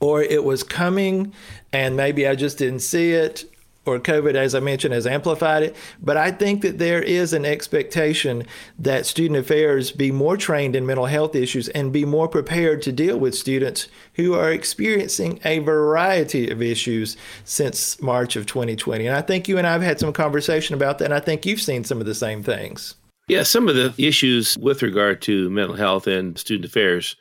or 0.00 0.22
it 0.22 0.44
was 0.44 0.62
coming 0.62 1.34
and 1.72 1.96
maybe 1.96 2.26
I 2.26 2.34
just 2.34 2.58
didn't 2.58 2.80
see 2.80 3.12
it 3.12 3.44
or 3.86 4.00
COVID, 4.00 4.34
as 4.34 4.54
I 4.54 4.60
mentioned, 4.60 4.92
has 4.92 5.06
amplified 5.06 5.62
it. 5.62 5.76
But 6.02 6.16
I 6.16 6.32
think 6.32 6.62
that 6.62 6.78
there 6.78 7.02
is 7.02 7.32
an 7.32 7.44
expectation 7.44 8.44
that 8.78 9.06
student 9.06 9.38
affairs 9.38 9.92
be 9.92 10.10
more 10.10 10.36
trained 10.36 10.74
in 10.74 10.84
mental 10.84 11.06
health 11.06 11.34
issues 11.34 11.68
and 11.68 11.92
be 11.92 12.04
more 12.04 12.28
prepared 12.28 12.82
to 12.82 12.92
deal 12.92 13.18
with 13.18 13.34
students 13.34 13.88
who 14.14 14.34
are 14.34 14.50
experiencing 14.50 15.40
a 15.44 15.60
variety 15.60 16.50
of 16.50 16.60
issues 16.60 17.16
since 17.44 18.02
March 18.02 18.36
of 18.36 18.46
2020. 18.46 19.06
And 19.06 19.16
I 19.16 19.22
think 19.22 19.48
you 19.48 19.56
and 19.56 19.66
I 19.66 19.72
have 19.72 19.82
had 19.82 20.00
some 20.00 20.12
conversation 20.12 20.74
about 20.74 20.98
that, 20.98 21.06
and 21.06 21.14
I 21.14 21.20
think 21.20 21.46
you've 21.46 21.62
seen 21.62 21.84
some 21.84 22.00
of 22.00 22.06
the 22.06 22.14
same 22.14 22.42
things. 22.42 22.94
Yeah, 23.28 23.42
some 23.42 23.68
of 23.68 23.74
the 23.74 23.94
issues 23.98 24.56
with 24.58 24.82
regard 24.82 25.22
to 25.22 25.50
mental 25.50 25.76
health 25.76 26.06
and 26.06 26.38
student 26.38 26.66
affairs 26.66 27.16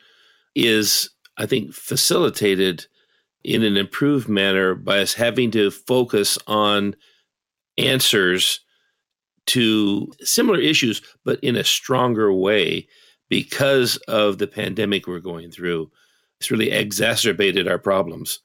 is, 0.55 1.09
I 1.37 1.45
think, 1.45 1.73
facilitated 1.73 2.85
in 3.45 3.61
an 3.61 3.77
improved 3.77 4.27
manner 4.27 4.73
by 4.73 4.99
us 4.99 5.13
having 5.13 5.51
to 5.51 5.69
focus 5.69 6.39
on 6.47 6.95
answers 7.77 8.59
to 9.45 10.11
similar 10.21 10.59
issues, 10.59 11.03
but 11.23 11.39
in 11.43 11.55
a 11.55 11.63
stronger 11.63 12.33
way 12.33 12.87
because 13.29 13.97
of 14.07 14.39
the 14.39 14.47
pandemic 14.47 15.05
we're 15.05 15.19
going 15.19 15.51
through. 15.51 15.91
It's 16.39 16.49
really 16.49 16.71
exacerbated 16.71 17.67
our 17.67 17.77
problems. 17.77 18.39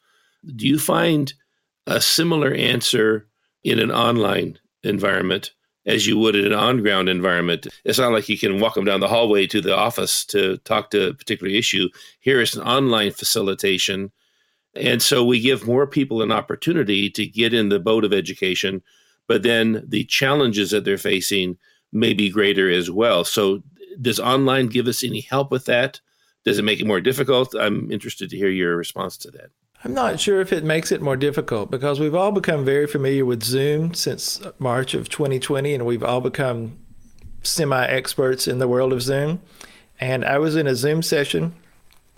Do 0.54 0.68
you 0.68 0.78
find 0.78 1.32
a 1.86 2.00
similar 2.00 2.52
answer 2.52 3.26
in 3.64 3.78
an 3.78 3.90
online 3.90 4.58
environment 4.82 5.52
as 5.86 6.06
you 6.06 6.18
would 6.18 6.36
in 6.36 6.44
an 6.44 6.52
on 6.52 6.82
ground 6.82 7.08
environment? 7.08 7.66
It's 7.86 7.98
not 7.98 8.12
like 8.12 8.28
you 8.28 8.38
can 8.38 8.60
walk 8.60 8.74
them 8.74 8.84
down 8.84 9.00
the 9.00 9.08
hallway 9.08 9.46
to 9.46 9.62
the 9.62 9.74
office 9.74 10.26
to 10.26 10.58
talk 10.58 10.90
to 10.90 11.08
a 11.08 11.14
particular 11.14 11.50
issue. 11.50 11.88
Here 12.20 12.42
is 12.42 12.54
an 12.54 12.62
online 12.62 13.12
facilitation 13.12 14.12
And 14.74 15.02
so 15.02 15.24
we 15.24 15.40
give 15.40 15.66
more 15.66 15.86
people 15.86 16.22
an 16.22 16.30
opportunity 16.30 17.10
to 17.10 17.26
get 17.26 17.52
in 17.52 17.68
the 17.68 17.80
boat 17.80 18.04
of 18.04 18.12
education, 18.12 18.82
but 19.26 19.42
then 19.42 19.84
the 19.86 20.04
challenges 20.04 20.70
that 20.70 20.84
they're 20.84 20.98
facing 20.98 21.58
may 21.92 22.14
be 22.14 22.30
greater 22.30 22.70
as 22.70 22.90
well. 22.90 23.24
So, 23.24 23.62
does 24.00 24.20
online 24.20 24.68
give 24.68 24.86
us 24.86 25.02
any 25.02 25.20
help 25.20 25.50
with 25.50 25.64
that? 25.64 26.00
Does 26.44 26.58
it 26.58 26.64
make 26.64 26.80
it 26.80 26.86
more 26.86 27.00
difficult? 27.00 27.54
I'm 27.54 27.90
interested 27.90 28.30
to 28.30 28.36
hear 28.36 28.48
your 28.48 28.76
response 28.76 29.16
to 29.18 29.30
that. 29.32 29.50
I'm 29.82 29.94
not 29.94 30.20
sure 30.20 30.40
if 30.40 30.52
it 30.52 30.62
makes 30.62 30.92
it 30.92 31.02
more 31.02 31.16
difficult 31.16 31.70
because 31.70 31.98
we've 31.98 32.14
all 32.14 32.32
become 32.32 32.64
very 32.64 32.86
familiar 32.86 33.24
with 33.24 33.42
Zoom 33.42 33.94
since 33.94 34.40
March 34.58 34.94
of 34.94 35.08
2020, 35.08 35.74
and 35.74 35.86
we've 35.86 36.04
all 36.04 36.20
become 36.20 36.78
semi 37.42 37.84
experts 37.86 38.46
in 38.46 38.58
the 38.58 38.68
world 38.68 38.92
of 38.92 39.02
Zoom. 39.02 39.40
And 39.98 40.24
I 40.24 40.38
was 40.38 40.54
in 40.56 40.66
a 40.66 40.74
Zoom 40.74 41.02
session. 41.02 41.54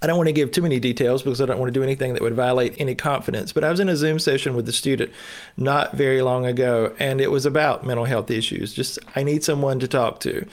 I 0.02 0.06
don't 0.06 0.16
want 0.16 0.26
to 0.26 0.32
give 0.32 0.50
too 0.50 0.62
many 0.62 0.80
details 0.80 1.22
because 1.22 1.40
I 1.40 1.46
don't 1.46 1.60
want 1.60 1.72
to 1.72 1.78
do 1.78 1.84
anything 1.84 2.12
that 2.14 2.22
would 2.22 2.34
violate 2.34 2.74
any 2.78 2.96
confidence. 2.96 3.52
But 3.52 3.62
I 3.62 3.70
was 3.70 3.78
in 3.78 3.88
a 3.88 3.96
Zoom 3.96 4.18
session 4.18 4.56
with 4.56 4.68
a 4.68 4.72
student 4.72 5.12
not 5.56 5.94
very 5.94 6.22
long 6.22 6.44
ago, 6.44 6.92
and 6.98 7.20
it 7.20 7.30
was 7.30 7.46
about 7.46 7.86
mental 7.86 8.04
health 8.04 8.28
issues. 8.28 8.74
Just, 8.74 8.98
I 9.14 9.22
need 9.22 9.44
someone 9.44 9.78
to 9.78 9.86
talk 9.86 10.18
to. 10.20 10.44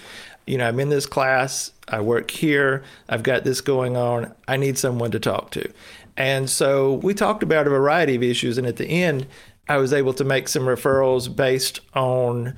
You 0.46 0.60
know, 0.60 0.68
I'm 0.68 0.80
in 0.80 0.90
this 0.90 1.08
class, 1.08 1.72
I 1.88 2.00
work 2.00 2.30
here, 2.30 2.84
I've 3.08 3.24
got 3.24 3.44
this 3.44 3.60
going 3.60 3.98
on, 3.98 4.34
I 4.48 4.58
need 4.58 4.78
someone 4.78 5.10
to 5.12 5.20
talk 5.20 5.50
to. 5.52 5.68
And 6.16 6.48
so 6.48 6.94
we 6.96 7.16
talked 7.16 7.42
about 7.42 7.66
a 7.66 7.72
variety 7.72 8.16
of 8.16 8.22
issues. 8.24 8.60
And 8.60 8.68
at 8.68 8.78
the 8.78 8.88
end, 8.88 9.26
I 9.68 9.78
was 9.78 9.94
able 9.94 10.14
to 10.14 10.24
make 10.24 10.48
some 10.48 10.64
referrals 10.64 11.34
based 11.36 11.80
on 11.96 12.56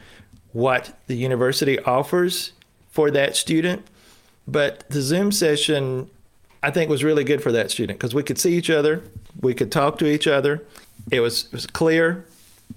what 0.51 0.97
the 1.07 1.15
university 1.15 1.79
offers 1.79 2.51
for 2.89 3.11
that 3.11 3.37
student. 3.37 3.85
But 4.47 4.89
the 4.89 5.01
Zoom 5.01 5.31
session, 5.31 6.09
I 6.63 6.71
think, 6.71 6.89
was 6.89 7.03
really 7.03 7.23
good 7.23 7.41
for 7.41 7.51
that 7.51 7.71
student 7.71 7.99
because 7.99 8.13
we 8.13 8.23
could 8.23 8.37
see 8.37 8.55
each 8.55 8.69
other, 8.69 9.03
we 9.39 9.53
could 9.53 9.71
talk 9.71 9.97
to 9.99 10.05
each 10.05 10.27
other. 10.27 10.63
It 11.11 11.21
was, 11.21 11.45
it 11.45 11.53
was 11.53 11.65
clear. 11.65 12.25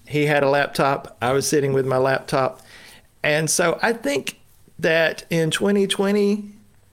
He 0.06 0.26
had 0.26 0.42
a 0.42 0.48
laptop, 0.48 1.16
I 1.20 1.32
was 1.32 1.46
sitting 1.46 1.72
with 1.72 1.86
my 1.86 1.98
laptop. 1.98 2.62
And 3.22 3.48
so 3.48 3.78
I 3.82 3.92
think 3.92 4.38
that 4.78 5.24
in 5.30 5.50
2020, 5.50 6.50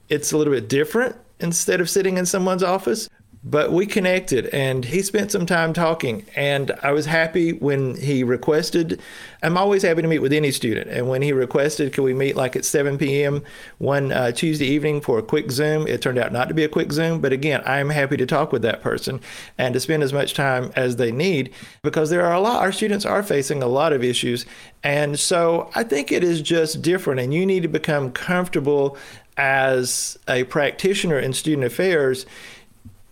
it's 0.08 0.32
a 0.32 0.36
little 0.38 0.52
bit 0.52 0.68
different 0.68 1.16
instead 1.40 1.80
of 1.80 1.90
sitting 1.90 2.18
in 2.18 2.26
someone's 2.26 2.62
office. 2.62 3.08
But 3.44 3.72
we 3.72 3.86
connected 3.86 4.46
and 4.46 4.84
he 4.84 5.02
spent 5.02 5.32
some 5.32 5.46
time 5.46 5.72
talking. 5.72 6.24
And 6.36 6.70
I 6.80 6.92
was 6.92 7.06
happy 7.06 7.52
when 7.52 7.96
he 7.96 8.22
requested. 8.22 9.00
I'm 9.42 9.58
always 9.58 9.82
happy 9.82 10.00
to 10.00 10.06
meet 10.06 10.20
with 10.20 10.32
any 10.32 10.52
student. 10.52 10.88
And 10.88 11.08
when 11.08 11.22
he 11.22 11.32
requested, 11.32 11.92
could 11.92 12.04
we 12.04 12.14
meet 12.14 12.36
like 12.36 12.54
at 12.54 12.64
7 12.64 12.98
p.m. 12.98 13.42
one 13.78 14.12
uh, 14.12 14.30
Tuesday 14.30 14.66
evening 14.66 15.00
for 15.00 15.18
a 15.18 15.22
quick 15.22 15.50
Zoom? 15.50 15.88
It 15.88 16.00
turned 16.00 16.18
out 16.18 16.32
not 16.32 16.46
to 16.48 16.54
be 16.54 16.62
a 16.62 16.68
quick 16.68 16.92
Zoom. 16.92 17.20
But 17.20 17.32
again, 17.32 17.62
I'm 17.66 17.90
happy 17.90 18.16
to 18.16 18.26
talk 18.26 18.52
with 18.52 18.62
that 18.62 18.80
person 18.80 19.20
and 19.58 19.74
to 19.74 19.80
spend 19.80 20.04
as 20.04 20.12
much 20.12 20.34
time 20.34 20.70
as 20.76 20.94
they 20.94 21.10
need 21.10 21.52
because 21.82 22.10
there 22.10 22.24
are 22.24 22.34
a 22.34 22.40
lot, 22.40 22.62
our 22.62 22.72
students 22.72 23.04
are 23.04 23.24
facing 23.24 23.60
a 23.60 23.66
lot 23.66 23.92
of 23.92 24.04
issues. 24.04 24.46
And 24.84 25.18
so 25.18 25.68
I 25.74 25.82
think 25.82 26.12
it 26.12 26.22
is 26.22 26.42
just 26.42 26.80
different. 26.80 27.18
And 27.18 27.34
you 27.34 27.44
need 27.44 27.64
to 27.64 27.68
become 27.68 28.12
comfortable 28.12 28.96
as 29.36 30.16
a 30.28 30.44
practitioner 30.44 31.18
in 31.18 31.32
student 31.32 31.64
affairs 31.64 32.24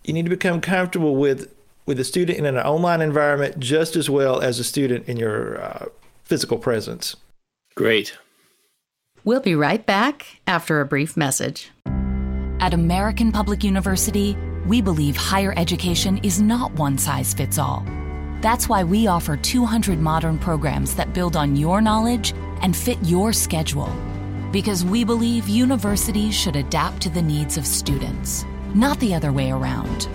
you 0.05 0.13
need 0.13 0.25
to 0.25 0.31
become 0.31 0.61
comfortable 0.61 1.17
with 1.17 1.53
with 1.87 1.99
a 1.99 2.05
student 2.05 2.39
in 2.39 2.47
an 2.47 2.57
online 2.57 3.01
environment 3.01 3.59
just 3.59 3.97
as 3.97 4.09
well 4.09 4.41
as 4.41 4.59
a 4.59 4.65
student 4.65 5.09
in 5.09 5.17
your 5.17 5.61
uh, 5.61 5.87
physical 6.23 6.57
presence. 6.57 7.17
Great. 7.75 8.17
We'll 9.25 9.41
be 9.41 9.55
right 9.55 9.85
back 9.85 10.41
after 10.47 10.81
a 10.81 10.87
brief 10.87 11.17
message. 11.17 11.71
At 12.61 12.75
American 12.75 13.33
Public 13.33 13.65
University, 13.65 14.37
we 14.67 14.81
believe 14.81 15.17
higher 15.17 15.53
education 15.57 16.19
is 16.23 16.41
not 16.41 16.73
one 16.75 16.97
size 16.97 17.35
fits 17.35 17.59
all. 17.59 17.85
That's 18.41 18.69
why 18.69 18.85
we 18.85 19.07
offer 19.07 19.37
200 19.37 19.99
modern 19.99 20.39
programs 20.39 20.95
that 20.95 21.13
build 21.13 21.37
on 21.37 21.57
your 21.57 21.81
knowledge 21.81 22.33
and 22.63 22.77
fit 22.77 22.99
your 23.03 23.33
schedule. 23.33 23.93
Because 24.53 24.85
we 24.85 25.05
believe 25.05 25.49
universities 25.49 26.35
should 26.35 26.57
adapt 26.57 27.03
to 27.03 27.11
the 27.11 27.23
needs 27.23 27.57
of 27.57 27.67
students 27.67 28.45
not 28.75 28.99
the 29.01 29.15
other 29.15 29.33
way 29.33 29.51
around. 29.51 30.09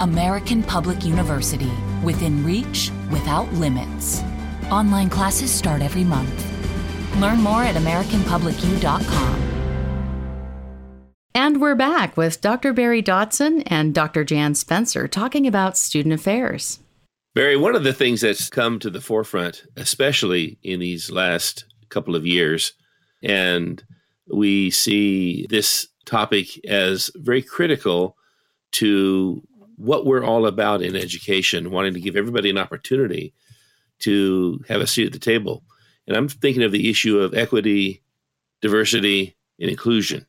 American 0.00 0.62
Public 0.62 1.04
University, 1.04 1.72
within 2.02 2.44
reach, 2.44 2.90
without 3.10 3.52
limits. 3.54 4.22
Online 4.70 5.08
classes 5.08 5.50
start 5.50 5.82
every 5.82 6.04
month. 6.04 6.46
Learn 7.20 7.40
more 7.40 7.62
at 7.62 7.74
AmericanPublicU.com. 7.76 9.42
And 11.34 11.60
we're 11.60 11.74
back 11.74 12.16
with 12.16 12.40
Dr. 12.40 12.72
Barry 12.72 13.02
Dotson 13.02 13.62
and 13.66 13.94
Dr. 13.94 14.24
Jan 14.24 14.54
Spencer 14.54 15.06
talking 15.06 15.46
about 15.46 15.76
student 15.76 16.14
affairs. 16.14 16.80
Barry, 17.34 17.56
one 17.56 17.76
of 17.76 17.84
the 17.84 17.92
things 17.92 18.22
that's 18.22 18.48
come 18.48 18.78
to 18.78 18.88
the 18.88 19.02
forefront, 19.02 19.64
especially 19.76 20.58
in 20.62 20.80
these 20.80 21.10
last 21.10 21.66
couple 21.90 22.16
of 22.16 22.26
years, 22.26 22.72
and 23.22 23.84
we 24.32 24.70
see 24.70 25.46
this 25.50 25.88
topic 26.06 26.64
as 26.64 27.10
very 27.16 27.42
critical 27.42 28.16
to 28.72 29.42
what 29.76 30.06
we're 30.06 30.24
all 30.24 30.46
about 30.46 30.82
in 30.82 30.96
education, 30.96 31.70
wanting 31.70 31.94
to 31.94 32.00
give 32.00 32.16
everybody 32.16 32.48
an 32.48 32.58
opportunity 32.58 33.34
to 33.98 34.64
have 34.68 34.80
a 34.80 34.86
seat 34.86 35.06
at 35.06 35.12
the 35.12 35.18
table. 35.18 35.62
And 36.06 36.16
I'm 36.16 36.28
thinking 36.28 36.62
of 36.62 36.72
the 36.72 36.88
issue 36.88 37.18
of 37.18 37.34
equity, 37.34 38.02
diversity, 38.62 39.36
and 39.60 39.70
inclusion. 39.70 40.26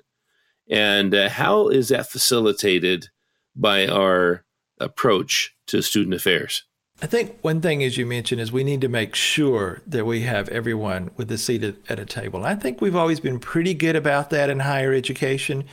And 0.69 1.15
uh, 1.15 1.29
how 1.29 1.69
is 1.69 1.89
that 1.89 2.09
facilitated 2.09 3.09
by 3.55 3.87
our 3.87 4.43
approach 4.79 5.55
to 5.67 5.81
student 5.81 6.15
affairs? 6.15 6.63
I 6.99 7.05
think 7.05 7.37
one 7.41 7.61
thing, 7.61 7.83
as 7.83 7.95
you 7.95 8.07
mentioned, 8.07 8.41
is 8.41 8.51
we 8.51 8.63
need 8.63 8.81
to 8.81 8.87
make 8.87 9.13
sure 9.13 9.81
that 9.85 10.05
we 10.05 10.21
have 10.21 10.49
everyone 10.49 11.11
with 11.15 11.31
a 11.31 11.37
seat 11.37 11.63
at 11.63 11.99
a 11.99 12.05
table. 12.05 12.43
I 12.43 12.55
think 12.55 12.81
we've 12.81 12.95
always 12.95 13.19
been 13.19 13.39
pretty 13.39 13.75
good 13.75 13.95
about 13.95 14.31
that 14.31 14.49
in 14.49 14.61
higher 14.61 14.93
education, 14.93 15.65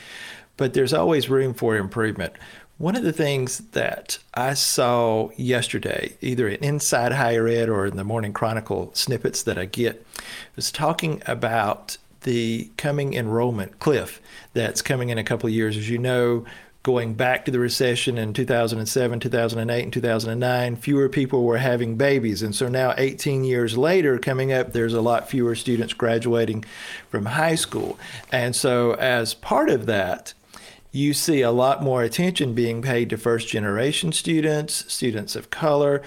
but 0.59 0.75
there's 0.75 0.93
always 0.93 1.31
room 1.31 1.55
for 1.55 1.77
improvement. 1.77 2.35
One 2.77 2.95
of 2.95 3.05
the 3.05 3.13
things 3.13 3.59
that 3.71 4.19
I 4.35 4.53
saw 4.53 5.31
yesterday, 5.37 6.15
either 6.21 6.47
in 6.47 6.63
Inside 6.63 7.13
Higher 7.13 7.49
Ed 7.49 7.71
or 7.71 7.87
in 7.87 7.97
the 7.97 8.05
Morning 8.05 8.35
Chronicle 8.35 8.91
snippets 8.93 9.45
that 9.45 9.57
I 9.57 9.65
get, 9.65 10.05
was 10.57 10.71
talking 10.71 11.23
about 11.27 11.97
the 12.23 12.71
coming 12.77 13.15
enrollment 13.15 13.79
cliff 13.79 14.21
that's 14.53 14.83
coming 14.83 15.09
in 15.09 15.17
a 15.17 15.25
couple 15.25 15.47
of 15.47 15.55
years. 15.55 15.77
As 15.77 15.89
you 15.89 15.99
know, 15.99 16.45
going 16.85 17.14
back 17.14 17.47
to 17.47 17.51
the 17.51 17.59
recession 17.59 18.18
in 18.18 18.35
2007, 18.35 19.18
2008, 19.18 19.83
and 19.83 19.92
2009, 19.92 20.77
fewer 20.77 21.09
people 21.09 21.42
were 21.42 21.57
having 21.57 21.97
babies. 21.97 22.42
And 22.42 22.55
so 22.55 22.68
now, 22.68 22.94
18 22.99 23.42
years 23.42 23.77
later, 23.77 24.18
coming 24.18 24.53
up, 24.53 24.73
there's 24.73 24.92
a 24.92 25.01
lot 25.01 25.29
fewer 25.29 25.55
students 25.55 25.94
graduating 25.94 26.64
from 27.09 27.25
high 27.25 27.55
school. 27.55 27.99
And 28.31 28.55
so, 28.55 28.92
as 28.97 29.33
part 29.33 29.70
of 29.70 29.87
that, 29.87 30.35
you 30.92 31.14
see 31.14 31.40
a 31.40 31.51
lot 31.51 31.83
more 31.83 32.03
attention 32.03 32.55
being 32.55 32.83
paid 32.83 33.11
to 33.11 33.16
first 33.16 33.49
generation 33.49 34.12
students, 34.12 34.92
students 34.92 35.35
of 35.35 35.49
color, 35.51 36.03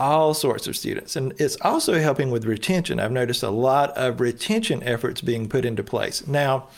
all 0.00 0.32
sorts 0.32 0.66
of 0.66 0.76
students. 0.76 1.14
And 1.14 1.34
it's 1.38 1.56
also 1.60 2.00
helping 2.00 2.30
with 2.30 2.46
retention. 2.46 2.98
I've 2.98 3.12
noticed 3.12 3.42
a 3.42 3.50
lot 3.50 3.90
of 3.90 4.18
retention 4.18 4.82
efforts 4.82 5.20
being 5.20 5.46
put 5.46 5.66
into 5.66 5.84
place. 5.84 6.26
Now, 6.26 6.68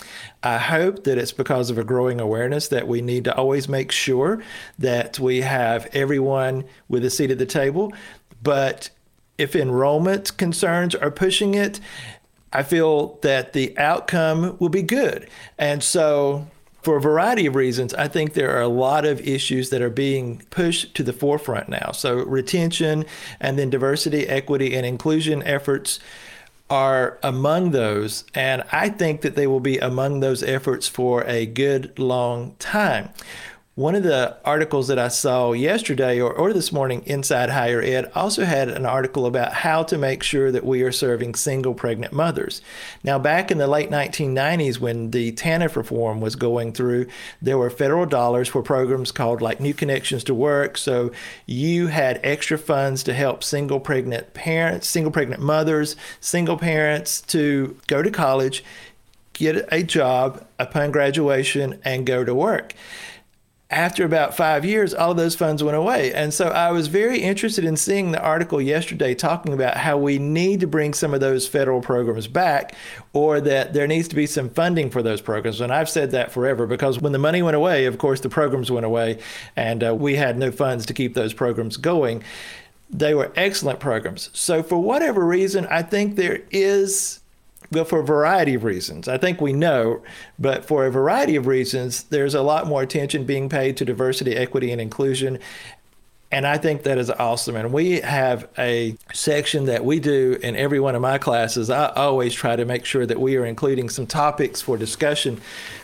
I 0.42 0.58
hope 0.58 1.04
that 1.04 1.18
it's 1.18 1.32
because 1.32 1.70
of 1.70 1.78
a 1.78 1.84
growing 1.84 2.20
awareness 2.20 2.66
that 2.68 2.88
we 2.88 3.00
need 3.00 3.24
to 3.24 3.34
always 3.36 3.68
make 3.68 3.92
sure 3.92 4.42
that 4.78 5.20
we 5.20 5.42
have 5.42 5.88
everyone 5.92 6.64
with 6.88 7.04
a 7.04 7.10
seat 7.10 7.30
at 7.30 7.38
the 7.38 7.46
table. 7.46 7.92
But 8.42 8.90
if 9.38 9.54
enrollment 9.54 10.36
concerns 10.36 10.96
are 10.96 11.12
pushing 11.12 11.54
it, 11.54 11.78
I 12.52 12.64
feel 12.64 13.20
that 13.22 13.52
the 13.52 13.78
outcome 13.78 14.56
will 14.58 14.68
be 14.68 14.82
good. 14.82 15.28
And 15.58 15.80
so 15.80 16.48
for 16.82 16.96
a 16.96 17.00
variety 17.00 17.46
of 17.46 17.54
reasons, 17.54 17.94
I 17.94 18.08
think 18.08 18.34
there 18.34 18.54
are 18.56 18.60
a 18.60 18.68
lot 18.68 19.04
of 19.04 19.20
issues 19.20 19.70
that 19.70 19.80
are 19.80 19.90
being 19.90 20.42
pushed 20.50 20.94
to 20.96 21.02
the 21.02 21.12
forefront 21.12 21.68
now. 21.68 21.92
So, 21.92 22.16
retention 22.16 23.04
and 23.40 23.58
then 23.58 23.70
diversity, 23.70 24.26
equity, 24.26 24.76
and 24.76 24.84
inclusion 24.84 25.42
efforts 25.44 26.00
are 26.68 27.18
among 27.22 27.70
those. 27.70 28.24
And 28.34 28.64
I 28.72 28.88
think 28.88 29.20
that 29.20 29.36
they 29.36 29.46
will 29.46 29.60
be 29.60 29.78
among 29.78 30.20
those 30.20 30.42
efforts 30.42 30.88
for 30.88 31.22
a 31.24 31.46
good 31.46 31.98
long 31.98 32.56
time. 32.58 33.10
One 33.74 33.94
of 33.94 34.02
the 34.02 34.36
articles 34.44 34.88
that 34.88 34.98
I 34.98 35.08
saw 35.08 35.52
yesterday 35.52 36.20
or, 36.20 36.30
or 36.30 36.52
this 36.52 36.72
morning 36.72 37.02
inside 37.06 37.48
Higher 37.48 37.80
Ed 37.80 38.12
also 38.14 38.44
had 38.44 38.68
an 38.68 38.84
article 38.84 39.24
about 39.24 39.54
how 39.54 39.82
to 39.84 39.96
make 39.96 40.22
sure 40.22 40.52
that 40.52 40.66
we 40.66 40.82
are 40.82 40.92
serving 40.92 41.36
single 41.36 41.72
pregnant 41.72 42.12
mothers. 42.12 42.60
Now, 43.02 43.18
back 43.18 43.50
in 43.50 43.56
the 43.56 43.66
late 43.66 43.88
1990s, 43.88 44.78
when 44.78 45.10
the 45.10 45.32
TANF 45.32 45.74
reform 45.74 46.20
was 46.20 46.36
going 46.36 46.74
through, 46.74 47.06
there 47.40 47.56
were 47.56 47.70
federal 47.70 48.04
dollars 48.04 48.46
for 48.46 48.62
programs 48.62 49.10
called 49.10 49.40
like 49.40 49.58
New 49.58 49.72
Connections 49.72 50.22
to 50.24 50.34
Work. 50.34 50.76
So 50.76 51.10
you 51.46 51.86
had 51.86 52.20
extra 52.22 52.58
funds 52.58 53.02
to 53.04 53.14
help 53.14 53.42
single 53.42 53.80
pregnant 53.80 54.34
parents, 54.34 54.86
single 54.86 55.12
pregnant 55.12 55.40
mothers, 55.40 55.96
single 56.20 56.58
parents 56.58 57.22
to 57.22 57.78
go 57.86 58.02
to 58.02 58.10
college, 58.10 58.62
get 59.32 59.66
a 59.72 59.82
job 59.82 60.46
upon 60.58 60.90
graduation, 60.90 61.80
and 61.86 62.04
go 62.04 62.22
to 62.22 62.34
work. 62.34 62.74
After 63.72 64.04
about 64.04 64.36
five 64.36 64.64
years, 64.64 64.92
all 64.92 65.14
those 65.14 65.34
funds 65.34 65.64
went 65.64 65.76
away. 65.76 66.12
And 66.12 66.32
so 66.32 66.48
I 66.48 66.70
was 66.70 66.88
very 66.88 67.20
interested 67.20 67.64
in 67.64 67.76
seeing 67.76 68.12
the 68.12 68.22
article 68.22 68.60
yesterday 68.60 69.14
talking 69.14 69.54
about 69.54 69.78
how 69.78 69.96
we 69.96 70.18
need 70.18 70.60
to 70.60 70.66
bring 70.66 70.92
some 70.92 71.14
of 71.14 71.20
those 71.20 71.48
federal 71.48 71.80
programs 71.80 72.28
back 72.28 72.74
or 73.12 73.40
that 73.40 73.72
there 73.72 73.86
needs 73.86 74.08
to 74.08 74.14
be 74.14 74.26
some 74.26 74.50
funding 74.50 74.90
for 74.90 75.02
those 75.02 75.20
programs. 75.20 75.60
And 75.60 75.72
I've 75.72 75.88
said 75.88 76.10
that 76.10 76.30
forever 76.30 76.66
because 76.66 77.00
when 77.00 77.12
the 77.12 77.18
money 77.18 77.42
went 77.42 77.56
away, 77.56 77.86
of 77.86 77.96
course, 77.98 78.20
the 78.20 78.28
programs 78.28 78.70
went 78.70 78.84
away 78.84 79.18
and 79.56 79.82
uh, 79.82 79.94
we 79.94 80.16
had 80.16 80.36
no 80.36 80.50
funds 80.50 80.84
to 80.86 80.94
keep 80.94 81.14
those 81.14 81.32
programs 81.32 81.78
going. 81.78 82.22
They 82.90 83.14
were 83.14 83.32
excellent 83.36 83.80
programs. 83.80 84.28
So, 84.34 84.62
for 84.62 84.78
whatever 84.78 85.24
reason, 85.24 85.66
I 85.70 85.80
think 85.80 86.16
there 86.16 86.42
is 86.50 87.21
well, 87.72 87.84
for 87.84 88.00
a 88.00 88.04
variety 88.04 88.54
of 88.54 88.64
reasons. 88.64 89.08
I 89.08 89.18
think 89.18 89.40
we 89.40 89.52
know, 89.52 90.02
but 90.38 90.64
for 90.64 90.86
a 90.86 90.90
variety 90.90 91.36
of 91.36 91.46
reasons, 91.46 92.04
there's 92.04 92.34
a 92.34 92.42
lot 92.42 92.66
more 92.66 92.82
attention 92.82 93.24
being 93.24 93.48
paid 93.48 93.76
to 93.78 93.84
diversity, 93.84 94.36
equity, 94.36 94.70
and 94.70 94.80
inclusion. 94.80 95.38
And 96.30 96.46
I 96.46 96.56
think 96.56 96.84
that 96.84 96.96
is 96.96 97.10
awesome. 97.10 97.56
And 97.56 97.72
we 97.72 98.00
have 98.00 98.48
a 98.56 98.96
section 99.12 99.66
that 99.66 99.84
we 99.84 100.00
do 100.00 100.38
in 100.42 100.56
every 100.56 100.80
one 100.80 100.94
of 100.94 101.02
my 101.02 101.18
classes. 101.18 101.68
I 101.68 101.88
always 101.88 102.32
try 102.32 102.56
to 102.56 102.64
make 102.64 102.86
sure 102.86 103.04
that 103.04 103.20
we 103.20 103.36
are 103.36 103.44
including 103.44 103.90
some 103.90 104.06
topics 104.06 104.62
for 104.62 104.78
discussion 104.78 105.40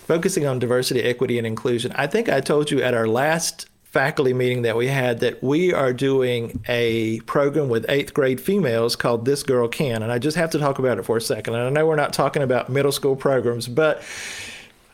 focusing 0.06 0.46
on 0.46 0.58
diversity, 0.58 1.02
equity, 1.02 1.36
and 1.36 1.46
inclusion. 1.46 1.92
I 1.96 2.06
think 2.06 2.30
I 2.30 2.40
told 2.40 2.70
you 2.70 2.82
at 2.82 2.94
our 2.94 3.06
last 3.06 3.67
faculty 3.90 4.34
meeting 4.34 4.62
that 4.62 4.76
we 4.76 4.86
had 4.86 5.20
that 5.20 5.42
we 5.42 5.72
are 5.72 5.92
doing 5.92 6.62
a 6.68 7.20
program 7.20 7.68
with 7.68 7.86
eighth 7.88 8.12
grade 8.12 8.40
females 8.40 8.96
called 8.96 9.24
This 9.24 9.42
Girl 9.42 9.66
Can. 9.66 10.02
And 10.02 10.12
I 10.12 10.18
just 10.18 10.36
have 10.36 10.50
to 10.50 10.58
talk 10.58 10.78
about 10.78 10.98
it 10.98 11.04
for 11.04 11.16
a 11.16 11.20
second. 11.20 11.54
And 11.54 11.64
I 11.64 11.70
know 11.70 11.86
we're 11.86 11.96
not 11.96 12.12
talking 12.12 12.42
about 12.42 12.68
middle 12.68 12.92
school 12.92 13.16
programs, 13.16 13.66
but 13.66 14.02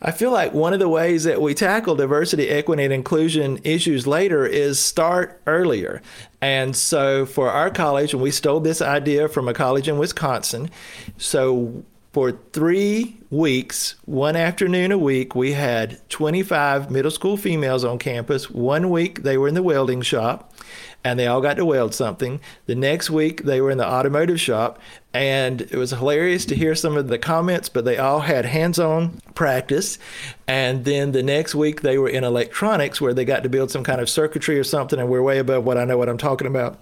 I 0.00 0.10
feel 0.10 0.30
like 0.30 0.52
one 0.52 0.72
of 0.74 0.78
the 0.78 0.88
ways 0.88 1.24
that 1.24 1.40
we 1.40 1.54
tackle 1.54 1.96
diversity, 1.96 2.48
equity, 2.48 2.84
and 2.84 2.92
inclusion 2.92 3.58
issues 3.64 4.06
later 4.06 4.46
is 4.46 4.78
start 4.78 5.40
earlier. 5.46 6.00
And 6.40 6.76
so 6.76 7.26
for 7.26 7.50
our 7.50 7.70
college, 7.70 8.12
and 8.12 8.22
we 8.22 8.30
stole 8.30 8.60
this 8.60 8.80
idea 8.80 9.28
from 9.28 9.48
a 9.48 9.54
college 9.54 9.88
in 9.88 9.98
Wisconsin. 9.98 10.70
So 11.16 11.84
for 12.14 12.30
three 12.52 13.16
weeks, 13.28 13.96
one 14.04 14.36
afternoon 14.36 14.92
a 14.92 14.98
week, 14.98 15.34
we 15.34 15.50
had 15.50 15.98
25 16.10 16.88
middle 16.88 17.10
school 17.10 17.36
females 17.36 17.84
on 17.84 17.98
campus. 17.98 18.48
One 18.48 18.88
week 18.88 19.24
they 19.24 19.36
were 19.36 19.48
in 19.48 19.54
the 19.54 19.64
welding 19.64 20.00
shop 20.00 20.54
and 21.02 21.18
they 21.18 21.26
all 21.26 21.40
got 21.40 21.54
to 21.54 21.64
weld 21.64 21.92
something. 21.92 22.40
The 22.66 22.76
next 22.76 23.10
week 23.10 23.42
they 23.42 23.60
were 23.60 23.72
in 23.72 23.78
the 23.78 23.86
automotive 23.86 24.40
shop 24.40 24.78
and 25.12 25.62
it 25.62 25.74
was 25.74 25.90
hilarious 25.90 26.46
to 26.46 26.54
hear 26.54 26.76
some 26.76 26.96
of 26.96 27.08
the 27.08 27.18
comments, 27.18 27.68
but 27.68 27.84
they 27.84 27.98
all 27.98 28.20
had 28.20 28.44
hands 28.44 28.78
on 28.78 29.18
practice. 29.34 29.98
And 30.46 30.84
then 30.84 31.10
the 31.10 31.22
next 31.24 31.56
week 31.56 31.80
they 31.80 31.98
were 31.98 32.08
in 32.08 32.22
electronics 32.22 33.00
where 33.00 33.12
they 33.12 33.24
got 33.24 33.42
to 33.42 33.48
build 33.48 33.72
some 33.72 33.82
kind 33.82 34.00
of 34.00 34.08
circuitry 34.08 34.56
or 34.56 34.64
something, 34.64 35.00
and 35.00 35.08
we're 35.08 35.20
way 35.20 35.40
above 35.40 35.64
what 35.64 35.78
I 35.78 35.84
know 35.84 35.98
what 35.98 36.08
I'm 36.08 36.18
talking 36.18 36.46
about 36.46 36.78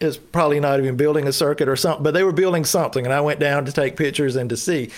is 0.00 0.16
probably 0.16 0.58
not 0.58 0.80
even 0.80 0.96
building 0.96 1.26
a 1.28 1.32
circuit 1.32 1.68
or 1.68 1.76
something, 1.76 2.02
but 2.02 2.14
they 2.14 2.24
were 2.24 2.32
building 2.32 2.64
something. 2.64 3.04
And 3.04 3.14
I 3.14 3.20
went 3.20 3.38
down 3.38 3.64
to 3.66 3.72
take 3.72 3.96
pictures 3.96 4.34
and 4.34 4.50
to 4.50 4.56
see. 4.56 4.90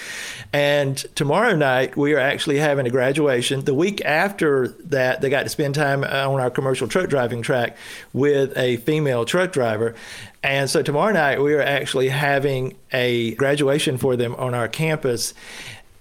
And 0.54 0.96
tomorrow 1.14 1.54
night, 1.54 1.96
we 1.96 2.14
are 2.14 2.18
actually 2.18 2.58
having 2.58 2.86
a 2.86 2.90
graduation. 2.90 3.64
The 3.64 3.74
week 3.74 4.02
after 4.04 4.68
that, 4.68 5.20
they 5.20 5.28
got 5.28 5.42
to 5.42 5.48
spend 5.50 5.74
time 5.74 6.02
on 6.02 6.40
our 6.40 6.50
commercial 6.50 6.88
truck 6.88 7.10
driving 7.10 7.42
track 7.42 7.76
with 8.14 8.56
a 8.56 8.78
female 8.78 9.26
truck 9.26 9.52
driver. 9.52 9.94
And 10.42 10.70
so 10.70 10.82
tomorrow 10.82 11.12
night, 11.12 11.42
we 11.42 11.52
are 11.52 11.62
actually 11.62 12.08
having 12.08 12.76
a 12.90 13.34
graduation 13.34 13.98
for 13.98 14.16
them 14.16 14.34
on 14.36 14.54
our 14.54 14.68
campus. 14.68 15.34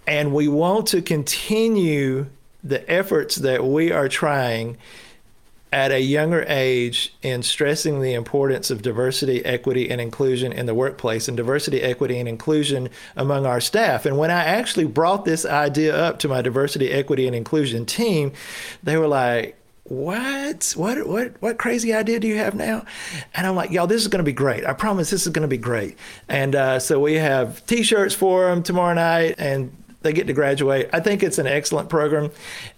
And 0.07 0.33
we 0.33 0.47
want 0.47 0.87
to 0.87 1.01
continue 1.01 2.27
the 2.63 2.89
efforts 2.89 3.35
that 3.37 3.65
we 3.65 3.91
are 3.91 4.07
trying 4.07 4.77
at 5.75 5.91
a 5.91 5.99
younger 5.99 6.45
age 6.47 7.13
in 7.21 7.43
stressing 7.43 7.99
the 7.99 8.13
importance 8.13 8.71
of 8.71 8.81
diversity, 8.81 9.43
equity, 9.43 9.91
and 9.91 9.99
inclusion 9.99 10.53
in 10.53 10.67
the 10.67 10.73
workplace 10.73 11.27
and 11.27 11.35
diversity, 11.35 11.81
equity, 11.81 12.17
and 12.17 12.29
inclusion 12.29 12.87
among 13.17 13.45
our 13.45 13.59
staff. 13.59 14.05
And 14.05 14.17
when 14.17 14.31
I 14.31 14.45
actually 14.45 14.85
brought 14.85 15.25
this 15.25 15.45
idea 15.45 15.93
up 15.93 16.17
to 16.19 16.29
my 16.29 16.41
diversity, 16.41 16.91
equity, 16.91 17.27
and 17.27 17.35
inclusion 17.35 17.85
team, 17.85 18.31
they 18.83 18.95
were 18.95 19.09
like, 19.09 19.57
what? 19.83 20.73
What 20.77 21.05
what 21.05 21.33
what 21.41 21.57
crazy 21.57 21.93
idea 21.93 22.21
do 22.21 22.27
you 22.27 22.37
have 22.37 22.55
now? 22.55 22.85
And 23.35 23.45
i'm 23.45 23.55
like 23.55 23.69
y'all 23.69 23.85
this 23.85 24.01
is 24.01 24.07
going 24.07 24.23
to 24.23 24.23
be 24.23 24.33
great. 24.33 24.65
I 24.65 24.73
promise 24.73 25.11
this 25.11 25.27
is 25.27 25.31
going 25.31 25.43
to 25.43 25.47
be 25.47 25.59
great. 25.59 25.95
And 26.27 26.55
uh, 26.55 26.79
so 26.79 26.99
we 26.99 27.15
have 27.15 27.63
t-shirts 27.67 28.15
for 28.15 28.45
them 28.47 28.63
tomorrow 28.63 28.95
night 28.95 29.35
and 29.37 29.75
they 30.05 30.13
get 30.13 30.27
to 30.27 30.33
graduate. 30.33 30.89
I 30.93 31.01
think 31.01 31.21
it's 31.21 31.37
an 31.37 31.47
excellent 31.47 31.89
program, 31.89 32.31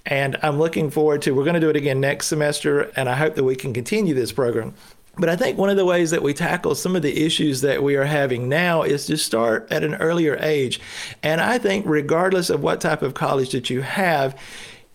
and 0.06 0.38
I'm 0.42 0.58
looking 0.58 0.90
forward 0.90 1.22
to. 1.24 1.36
We're 1.36 1.44
going 1.44 1.54
to 1.54 1.60
do 1.60 1.70
it 1.70 1.76
again 1.76 2.00
next 2.00 2.28
semester, 2.28 2.92
and 2.96 3.08
I 3.08 3.16
hope 3.16 3.36
that 3.36 3.44
we 3.44 3.56
can 3.56 3.74
continue 3.74 4.16
this 4.16 4.32
program. 4.32 4.74
But 5.20 5.30
I 5.30 5.36
think 5.36 5.58
one 5.58 5.70
of 5.70 5.78
the 5.78 5.86
ways 5.86 6.12
that 6.12 6.22
we 6.22 6.34
tackle 6.34 6.76
some 6.76 6.96
of 6.96 7.02
the 7.02 7.26
issues 7.26 7.62
that 7.62 7.82
we 7.84 7.96
are 7.96 8.06
having 8.06 8.50
now 8.50 8.84
is 8.84 9.08
to 9.08 9.18
start 9.18 9.68
at 9.72 9.84
an 9.84 9.96
earlier 9.96 10.38
age. 10.42 10.80
And 11.24 11.42
I 11.42 11.58
think, 11.58 11.86
regardless 11.88 12.50
of 12.50 12.62
what 12.62 12.82
type 12.82 13.02
of 13.02 13.14
college 13.14 13.52
that 13.52 13.70
you 13.70 13.82
have, 13.82 14.40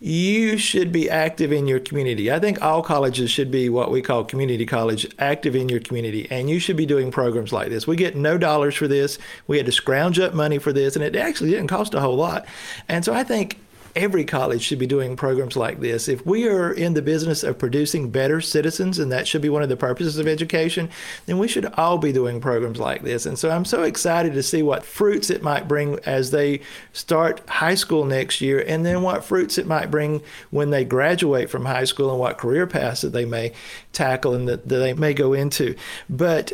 you 0.04 0.58
should 0.58 0.90
be 0.90 1.08
active 1.08 1.52
in 1.52 1.68
your 1.68 1.78
community. 1.78 2.32
I 2.32 2.40
think 2.40 2.60
all 2.60 2.82
colleges 2.82 3.30
should 3.30 3.52
be 3.52 3.68
what 3.68 3.92
we 3.92 4.02
call 4.02 4.24
community 4.24 4.66
college, 4.66 5.06
active 5.20 5.54
in 5.54 5.68
your 5.68 5.78
community. 5.78 6.26
And 6.28 6.50
you 6.50 6.58
should 6.58 6.76
be 6.76 6.86
doing 6.86 7.12
programs 7.12 7.52
like 7.52 7.68
this. 7.68 7.86
We 7.86 7.94
get 7.94 8.16
no 8.16 8.36
dollars 8.36 8.74
for 8.74 8.88
this. 8.88 9.16
We 9.46 9.58
had 9.58 9.66
to 9.66 9.72
scrounge 9.72 10.18
up 10.18 10.34
money 10.34 10.58
for 10.58 10.72
this, 10.72 10.96
and 10.96 11.04
it 11.04 11.14
actually 11.14 11.50
didn't 11.50 11.68
cost 11.68 11.94
a 11.94 12.00
whole 12.00 12.16
lot. 12.16 12.46
And 12.88 13.04
so 13.04 13.14
I 13.14 13.22
think 13.22 13.60
every 13.94 14.24
college 14.24 14.62
should 14.62 14.78
be 14.78 14.87
doing 14.87 15.16
programs 15.16 15.57
like 15.57 15.81
this. 15.81 16.09
If 16.09 16.24
we 16.24 16.48
are 16.48 16.72
in 16.72 16.94
the 16.94 17.02
business 17.02 17.42
of 17.42 17.59
producing 17.59 18.11
better 18.11 18.40
citizens, 18.40 18.98
and 18.98 19.12
that 19.12 19.28
should 19.28 19.42
be 19.42 19.48
one 19.48 19.62
of 19.62 19.68
the 19.68 19.76
purposes 19.76 20.18
of 20.18 20.26
education, 20.26 20.88
then 21.26 21.38
we 21.38 21.48
should 21.48 21.66
all 21.74 21.98
be 21.98 22.12
doing 22.12 22.40
programs 22.40 22.78
like 22.78 23.02
this. 23.02 23.26
And 23.26 23.38
so 23.38 23.50
I'm 23.50 23.64
so 23.64 23.83
excited 23.83 24.33
to 24.35 24.42
see 24.42 24.62
what 24.62 24.85
fruits 24.85 25.31
it 25.31 25.42
might 25.42 25.68
bring 25.68 25.98
as 26.07 26.31
they 26.31 26.61
start 26.92 27.48
high 27.48 27.74
school 27.74 28.05
next 28.05 28.40
year, 28.40 28.64
and 28.66 28.85
then 28.85 29.02
what 29.02 29.24
fruits 29.24 29.59
it 29.59 29.66
might 29.66 29.90
bring 29.90 30.22
when 30.50 30.70
they 30.70 30.85
graduate 30.85 31.50
from 31.50 31.64
high 31.64 31.85
school 31.85 32.11
and 32.11 32.18
what 32.18 32.38
career 32.38 32.66
paths 32.66 33.02
that 33.02 33.12
they 33.12 33.24
may 33.24 33.52
tackle 33.92 34.35
and 34.35 34.48
that, 34.48 34.68
that 34.68 34.78
they 34.78 34.94
may 34.94 35.14
go 35.14 35.33
into. 35.33 35.74
But 36.09 36.52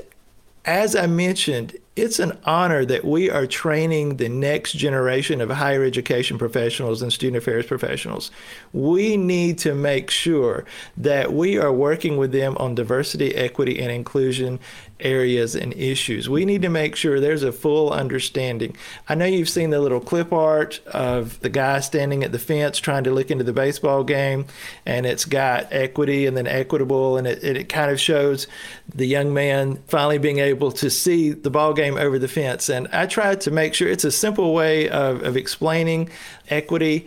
as 0.64 0.94
I 0.94 1.06
mentioned, 1.06 1.76
it's 1.98 2.18
an 2.18 2.38
honor 2.44 2.84
that 2.84 3.04
we 3.04 3.28
are 3.28 3.46
training 3.46 4.16
the 4.16 4.28
next 4.28 4.72
generation 4.72 5.40
of 5.40 5.50
higher 5.50 5.82
education 5.82 6.38
professionals 6.38 7.02
and 7.02 7.12
student 7.12 7.38
affairs 7.38 7.66
professionals. 7.66 8.30
We 8.72 9.16
need 9.16 9.58
to 9.58 9.74
make 9.74 10.10
sure 10.10 10.64
that 10.96 11.32
we 11.32 11.58
are 11.58 11.72
working 11.72 12.16
with 12.16 12.32
them 12.32 12.56
on 12.58 12.74
diversity, 12.74 13.34
equity, 13.34 13.80
and 13.80 13.90
inclusion 13.90 14.60
areas 15.00 15.54
and 15.54 15.72
issues. 15.74 16.28
We 16.28 16.44
need 16.44 16.62
to 16.62 16.68
make 16.68 16.96
sure 16.96 17.20
there's 17.20 17.42
a 17.42 17.52
full 17.52 17.92
understanding. 17.92 18.76
I 19.08 19.14
know 19.14 19.26
you've 19.26 19.48
seen 19.48 19.70
the 19.70 19.80
little 19.80 20.00
clip 20.00 20.32
art 20.32 20.80
of 20.86 21.38
the 21.40 21.48
guy 21.48 21.80
standing 21.80 22.24
at 22.24 22.32
the 22.32 22.38
fence 22.38 22.78
trying 22.78 23.04
to 23.04 23.12
look 23.12 23.30
into 23.30 23.44
the 23.44 23.52
baseball 23.52 24.02
game, 24.04 24.46
and 24.84 25.06
it's 25.06 25.24
got 25.24 25.68
equity 25.72 26.26
and 26.26 26.36
then 26.36 26.46
equitable, 26.46 27.16
and 27.16 27.26
it, 27.26 27.44
it 27.44 27.68
kind 27.68 27.90
of 27.90 28.00
shows 28.00 28.46
the 28.92 29.06
young 29.06 29.32
man 29.32 29.76
finally 29.86 30.18
being 30.18 30.38
able 30.38 30.72
to 30.72 30.90
see 30.90 31.30
the 31.30 31.50
ball 31.50 31.74
game 31.74 31.87
over 31.96 32.18
the 32.18 32.28
fence. 32.28 32.68
And 32.68 32.88
I 32.88 33.06
try 33.06 33.36
to 33.36 33.50
make 33.50 33.74
sure 33.74 33.88
it's 33.88 34.04
a 34.04 34.10
simple 34.10 34.52
way 34.52 34.88
of, 34.88 35.22
of 35.22 35.36
explaining 35.36 36.10
equity 36.50 37.06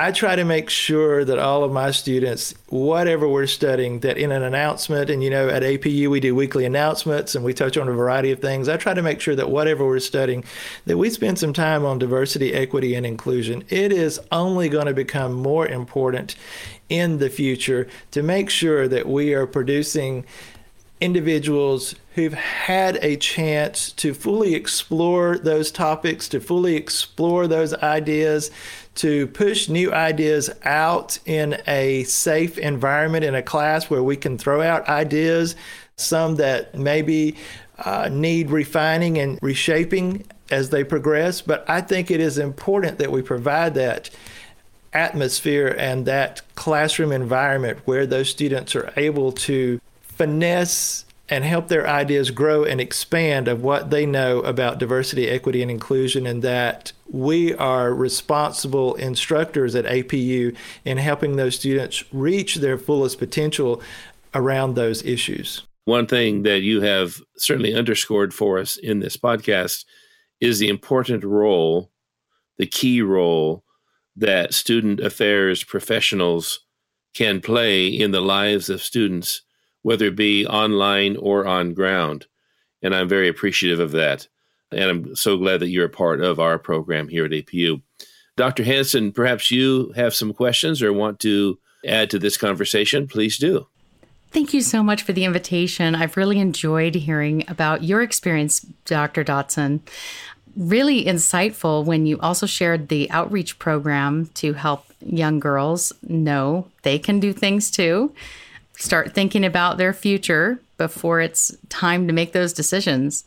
I 0.00 0.12
try 0.12 0.36
to 0.36 0.44
make 0.44 0.70
sure 0.70 1.24
that 1.24 1.40
all 1.40 1.64
of 1.64 1.72
my 1.72 1.90
students, 1.90 2.54
whatever 2.68 3.26
we're 3.26 3.48
studying, 3.48 3.98
that 4.00 4.16
in 4.16 4.30
an 4.30 4.44
announcement, 4.44 5.10
and 5.10 5.24
you 5.24 5.28
know, 5.28 5.48
at 5.48 5.64
APU 5.64 6.08
we 6.08 6.20
do 6.20 6.36
weekly 6.36 6.64
announcements 6.64 7.34
and 7.34 7.44
we 7.44 7.52
touch 7.52 7.76
on 7.76 7.88
a 7.88 7.92
variety 7.92 8.30
of 8.30 8.38
things. 8.38 8.68
I 8.68 8.76
try 8.76 8.94
to 8.94 9.02
make 9.02 9.20
sure 9.20 9.34
that 9.34 9.50
whatever 9.50 9.84
we're 9.84 9.98
studying, 9.98 10.44
that 10.86 10.98
we 10.98 11.10
spend 11.10 11.40
some 11.40 11.52
time 11.52 11.84
on 11.84 11.98
diversity, 11.98 12.54
equity, 12.54 12.94
and 12.94 13.04
inclusion. 13.04 13.64
It 13.70 13.90
is 13.90 14.20
only 14.30 14.68
going 14.68 14.86
to 14.86 14.94
become 14.94 15.32
more 15.32 15.66
important 15.66 16.36
in 16.88 17.18
the 17.18 17.28
future 17.28 17.88
to 18.12 18.22
make 18.22 18.50
sure 18.50 18.86
that 18.86 19.08
we 19.08 19.34
are 19.34 19.48
producing 19.48 20.24
individuals 21.00 21.94
who've 22.14 22.34
had 22.34 22.96
a 23.02 23.16
chance 23.16 23.92
to 23.92 24.12
fully 24.12 24.54
explore 24.54 25.38
those 25.38 25.70
topics, 25.70 26.28
to 26.28 26.40
fully 26.40 26.74
explore 26.74 27.46
those 27.46 27.74
ideas, 27.74 28.50
to 28.96 29.28
push 29.28 29.68
new 29.68 29.92
ideas 29.92 30.50
out 30.64 31.18
in 31.24 31.60
a 31.66 32.02
safe 32.04 32.58
environment 32.58 33.24
in 33.24 33.34
a 33.34 33.42
class 33.42 33.88
where 33.88 34.02
we 34.02 34.16
can 34.16 34.36
throw 34.36 34.60
out 34.60 34.88
ideas, 34.88 35.54
some 35.96 36.36
that 36.36 36.74
maybe 36.74 37.36
uh, 37.78 38.08
need 38.10 38.50
refining 38.50 39.18
and 39.18 39.38
reshaping 39.40 40.24
as 40.50 40.70
they 40.70 40.82
progress. 40.82 41.40
But 41.40 41.68
I 41.68 41.80
think 41.80 42.10
it 42.10 42.20
is 42.20 42.38
important 42.38 42.98
that 42.98 43.12
we 43.12 43.22
provide 43.22 43.74
that 43.74 44.10
atmosphere 44.92 45.68
and 45.78 46.06
that 46.06 46.42
classroom 46.54 47.12
environment 47.12 47.78
where 47.84 48.06
those 48.06 48.28
students 48.30 48.74
are 48.74 48.92
able 48.96 49.30
to 49.30 49.80
finesse 50.18 51.04
and 51.28 51.44
help 51.44 51.68
their 51.68 51.86
ideas 51.86 52.30
grow 52.30 52.64
and 52.64 52.80
expand 52.80 53.48
of 53.48 53.62
what 53.62 53.90
they 53.90 54.06
know 54.06 54.40
about 54.40 54.78
diversity, 54.78 55.28
equity, 55.28 55.62
and 55.62 55.70
inclusion, 55.70 56.26
and 56.26 56.42
that 56.42 56.92
we 57.10 57.54
are 57.54 57.94
responsible 57.94 58.94
instructors 58.94 59.74
at 59.74 59.84
APU 59.84 60.56
in 60.84 60.98
helping 60.98 61.36
those 61.36 61.54
students 61.56 62.02
reach 62.12 62.56
their 62.56 62.78
fullest 62.78 63.18
potential 63.18 63.82
around 64.34 64.74
those 64.74 65.04
issues. 65.04 65.62
One 65.84 66.06
thing 66.06 66.42
that 66.42 66.60
you 66.60 66.80
have 66.80 67.20
certainly 67.36 67.74
underscored 67.74 68.34
for 68.34 68.58
us 68.58 68.76
in 68.76 69.00
this 69.00 69.16
podcast 69.16 69.84
is 70.40 70.58
the 70.58 70.68
important 70.68 71.24
role, 71.24 71.90
the 72.56 72.66
key 72.66 73.02
role 73.02 73.64
that 74.16 74.54
student 74.54 75.00
affairs 75.00 75.62
professionals 75.62 76.60
can 77.14 77.40
play 77.40 77.86
in 77.86 78.10
the 78.10 78.20
lives 78.20 78.68
of 78.68 78.82
students 78.82 79.42
whether 79.82 80.06
it 80.06 80.16
be 80.16 80.46
online 80.46 81.16
or 81.16 81.46
on 81.46 81.74
ground. 81.74 82.26
And 82.82 82.94
I'm 82.94 83.08
very 83.08 83.28
appreciative 83.28 83.80
of 83.80 83.92
that. 83.92 84.28
And 84.70 84.84
I'm 84.84 85.16
so 85.16 85.36
glad 85.36 85.60
that 85.60 85.68
you're 85.68 85.86
a 85.86 85.90
part 85.90 86.20
of 86.20 86.38
our 86.38 86.58
program 86.58 87.08
here 87.08 87.24
at 87.24 87.30
APU. 87.30 87.82
Dr. 88.36 88.64
Hansen, 88.64 89.12
perhaps 89.12 89.50
you 89.50 89.92
have 89.96 90.14
some 90.14 90.32
questions 90.32 90.82
or 90.82 90.92
want 90.92 91.18
to 91.20 91.58
add 91.86 92.10
to 92.10 92.18
this 92.18 92.36
conversation. 92.36 93.08
Please 93.08 93.38
do. 93.38 93.66
Thank 94.30 94.52
you 94.52 94.60
so 94.60 94.82
much 94.82 95.02
for 95.02 95.12
the 95.12 95.24
invitation. 95.24 95.94
I've 95.94 96.16
really 96.16 96.38
enjoyed 96.38 96.94
hearing 96.94 97.44
about 97.48 97.82
your 97.82 98.02
experience, 98.02 98.60
Dr. 98.84 99.24
Dotson. 99.24 99.80
Really 100.54 101.04
insightful 101.04 101.84
when 101.84 102.04
you 102.04 102.18
also 102.20 102.46
shared 102.46 102.88
the 102.88 103.10
outreach 103.10 103.58
program 103.58 104.26
to 104.34 104.52
help 104.52 104.84
young 105.00 105.40
girls 105.40 105.92
know 106.02 106.68
they 106.82 106.98
can 106.98 107.20
do 107.20 107.32
things 107.32 107.70
too 107.70 108.12
start 108.78 109.12
thinking 109.12 109.44
about 109.44 109.76
their 109.76 109.92
future 109.92 110.60
before 110.76 111.20
it's 111.20 111.54
time 111.68 112.06
to 112.06 112.12
make 112.12 112.32
those 112.32 112.52
decisions. 112.52 113.24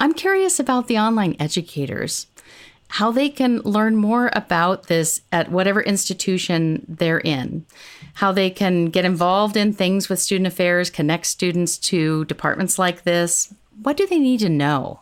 I'm 0.00 0.14
curious 0.14 0.58
about 0.58 0.88
the 0.88 0.98
online 0.98 1.36
educators, 1.38 2.26
how 2.88 3.12
they 3.12 3.28
can 3.28 3.58
learn 3.60 3.96
more 3.96 4.30
about 4.32 4.88
this 4.88 5.20
at 5.30 5.50
whatever 5.50 5.82
institution 5.82 6.84
they're 6.88 7.20
in, 7.20 7.64
how 8.14 8.32
they 8.32 8.50
can 8.50 8.86
get 8.86 9.04
involved 9.04 9.56
in 9.56 9.72
things 9.72 10.08
with 10.08 10.18
student 10.18 10.46
affairs, 10.46 10.90
connect 10.90 11.26
students 11.26 11.78
to 11.78 12.24
departments 12.24 12.78
like 12.78 13.04
this. 13.04 13.54
What 13.82 13.96
do 13.96 14.06
they 14.06 14.18
need 14.18 14.40
to 14.40 14.48
know? 14.48 15.00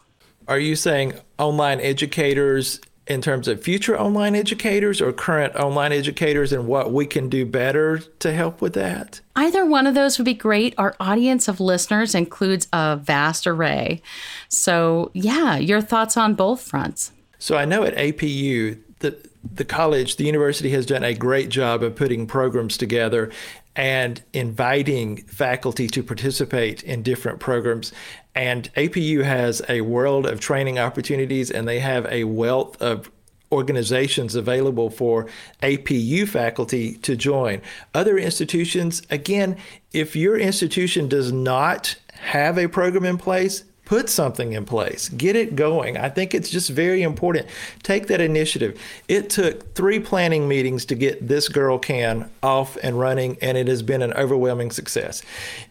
Are 0.48 0.58
you 0.58 0.74
saying 0.74 1.14
online 1.38 1.80
educators 1.80 2.80
in 3.10 3.20
terms 3.20 3.48
of 3.48 3.60
future 3.60 3.98
online 3.98 4.36
educators 4.36 5.00
or 5.00 5.12
current 5.12 5.56
online 5.56 5.90
educators 5.90 6.52
and 6.52 6.68
what 6.68 6.92
we 6.92 7.04
can 7.04 7.28
do 7.28 7.44
better 7.44 7.98
to 8.20 8.32
help 8.32 8.62
with 8.62 8.72
that? 8.74 9.20
Either 9.34 9.66
one 9.66 9.88
of 9.88 9.96
those 9.96 10.16
would 10.16 10.24
be 10.24 10.32
great. 10.32 10.74
Our 10.78 10.94
audience 11.00 11.48
of 11.48 11.58
listeners 11.58 12.14
includes 12.14 12.68
a 12.72 12.96
vast 13.02 13.48
array. 13.48 14.00
So, 14.48 15.10
yeah, 15.12 15.56
your 15.56 15.80
thoughts 15.80 16.16
on 16.16 16.34
both 16.34 16.62
fronts. 16.62 17.10
So, 17.40 17.56
I 17.56 17.64
know 17.64 17.82
at 17.82 17.96
APU, 17.96 18.78
the, 19.00 19.16
the 19.42 19.64
college, 19.64 20.14
the 20.14 20.24
university 20.24 20.70
has 20.70 20.86
done 20.86 21.02
a 21.02 21.12
great 21.12 21.48
job 21.48 21.82
of 21.82 21.96
putting 21.96 22.28
programs 22.28 22.76
together 22.76 23.32
and 23.76 24.22
inviting 24.32 25.18
faculty 25.24 25.86
to 25.88 26.02
participate 26.02 26.82
in 26.82 27.02
different 27.02 27.40
programs. 27.40 27.92
And 28.34 28.72
APU 28.74 29.24
has 29.24 29.62
a 29.68 29.80
world 29.82 30.26
of 30.26 30.40
training 30.40 30.78
opportunities, 30.78 31.50
and 31.50 31.66
they 31.66 31.80
have 31.80 32.06
a 32.06 32.24
wealth 32.24 32.80
of 32.82 33.10
organizations 33.52 34.34
available 34.34 34.90
for 34.90 35.26
APU 35.62 36.28
faculty 36.28 36.94
to 36.98 37.16
join. 37.16 37.60
Other 37.94 38.16
institutions, 38.16 39.02
again, 39.10 39.56
if 39.92 40.14
your 40.14 40.38
institution 40.38 41.08
does 41.08 41.32
not 41.32 41.96
have 42.12 42.58
a 42.58 42.68
program 42.68 43.04
in 43.04 43.18
place, 43.18 43.64
put 43.90 44.08
something 44.08 44.52
in 44.52 44.64
place, 44.64 45.08
get 45.08 45.34
it 45.34 45.56
going. 45.56 45.96
I 45.96 46.08
think 46.08 46.32
it's 46.32 46.48
just 46.48 46.70
very 46.70 47.02
important. 47.02 47.48
Take 47.82 48.06
that 48.06 48.20
initiative. 48.20 48.80
It 49.08 49.30
took 49.30 49.74
three 49.74 49.98
planning 49.98 50.46
meetings 50.46 50.84
to 50.84 50.94
get 50.94 51.26
this 51.26 51.48
girl 51.48 51.76
can 51.76 52.30
off 52.40 52.76
and 52.84 53.00
running, 53.00 53.36
and 53.42 53.58
it 53.58 53.66
has 53.66 53.82
been 53.82 54.00
an 54.00 54.12
overwhelming 54.12 54.70
success. 54.70 55.24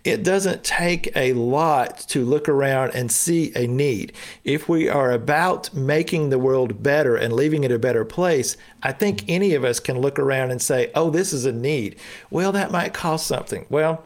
It 0.03 0.21
doesn't 0.21 0.65
take 0.65 1.15
a 1.15 1.32
lot 1.32 1.99
to 2.10 2.25
look 2.25 2.49
around 2.49 2.93
and 2.93 3.10
see 3.10 3.53
a 3.55 3.65
need. 3.67 4.12
If 4.43 4.67
we 4.67 4.89
are 4.89 5.12
about 5.12 5.73
making 5.73 6.29
the 6.29 6.39
world 6.39 6.84
better 6.84 7.15
and 7.15 7.32
leaving 7.32 7.63
it 7.63 7.71
a 7.71 7.79
better 7.79 8.03
place, 8.03 8.58
I 8.84 8.91
think 8.91 9.23
any 9.29 9.53
of 9.53 9.63
us 9.63 9.79
can 9.79 10.01
look 10.01 10.19
around 10.19 10.51
and 10.51 10.62
say, 10.62 10.91
oh, 10.93 11.10
this 11.10 11.32
is 11.32 11.45
a 11.45 11.53
need. 11.53 11.95
Well, 12.29 12.51
that 12.51 12.69
might 12.69 12.93
cost 12.93 13.27
something. 13.27 13.65
Well, 13.69 14.03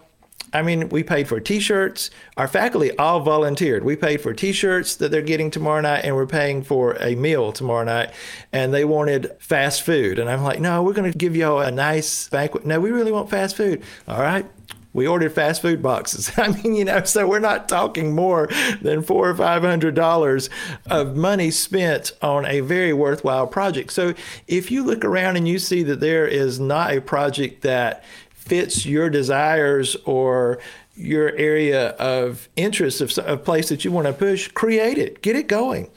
I 0.53 0.61
mean, 0.61 0.89
we 0.89 1.03
paid 1.03 1.27
for 1.27 1.39
T-shirts. 1.39 2.11
Our 2.37 2.47
faculty 2.47 2.95
all 2.97 3.21
volunteered. 3.21 3.83
We 3.83 3.95
paid 3.95 4.21
for 4.21 4.33
T-shirts 4.33 4.95
that 4.97 5.09
they're 5.11 5.21
getting 5.21 5.49
tomorrow 5.49 5.81
night, 5.81 6.05
and 6.05 6.15
we're 6.15 6.27
paying 6.27 6.63
for 6.63 6.93
a 6.99 7.15
meal 7.15 7.51
tomorrow 7.51 7.83
night. 7.83 8.11
And 8.51 8.73
they 8.73 8.85
wanted 8.85 9.31
fast 9.39 9.81
food, 9.81 10.19
and 10.19 10.29
I'm 10.29 10.43
like, 10.43 10.59
no, 10.59 10.83
we're 10.83 10.93
going 10.93 11.11
to 11.11 11.17
give 11.17 11.35
y'all 11.35 11.59
a 11.59 11.71
nice 11.71 12.29
banquet. 12.29 12.65
No, 12.65 12.79
we 12.79 12.91
really 12.91 13.11
want 13.11 13.29
fast 13.29 13.57
food. 13.57 13.81
All 14.07 14.21
right. 14.21 14.45
We 14.93 15.07
ordered 15.07 15.33
fast 15.33 15.61
food 15.61 15.81
boxes. 15.81 16.31
I 16.37 16.49
mean, 16.49 16.75
you 16.75 16.85
know, 16.85 17.03
so 17.03 17.27
we're 17.27 17.39
not 17.39 17.67
talking 17.67 18.13
more 18.13 18.47
than 18.81 19.01
four 19.01 19.29
or 19.29 19.35
five 19.35 19.63
hundred 19.63 19.95
dollars 19.95 20.49
of 20.85 21.15
money 21.15 21.51
spent 21.51 22.11
on 22.21 22.45
a 22.45 22.59
very 22.61 22.93
worthwhile 22.93 23.47
project. 23.47 23.91
So 23.91 24.13
if 24.47 24.71
you 24.71 24.83
look 24.83 25.03
around 25.03 25.35
and 25.35 25.47
you 25.47 25.57
see 25.59 25.83
that 25.83 25.99
there 25.99 26.27
is 26.27 26.59
not 26.59 26.93
a 26.93 27.01
project 27.01 27.63
that 27.63 28.03
fits 28.43 28.85
your 28.85 29.09
desires 29.09 29.95
or 30.05 30.59
your 30.95 31.35
area 31.35 31.89
of 31.91 32.49
interest 32.55 33.01
of 33.01 33.17
a 33.25 33.37
place 33.37 33.69
that 33.69 33.83
you 33.83 33.91
want 33.91 34.05
to 34.07 34.13
push, 34.13 34.47
create 34.49 34.97
it, 34.97 35.21
get 35.21 35.35
it 35.35 35.47
going, 35.47 35.89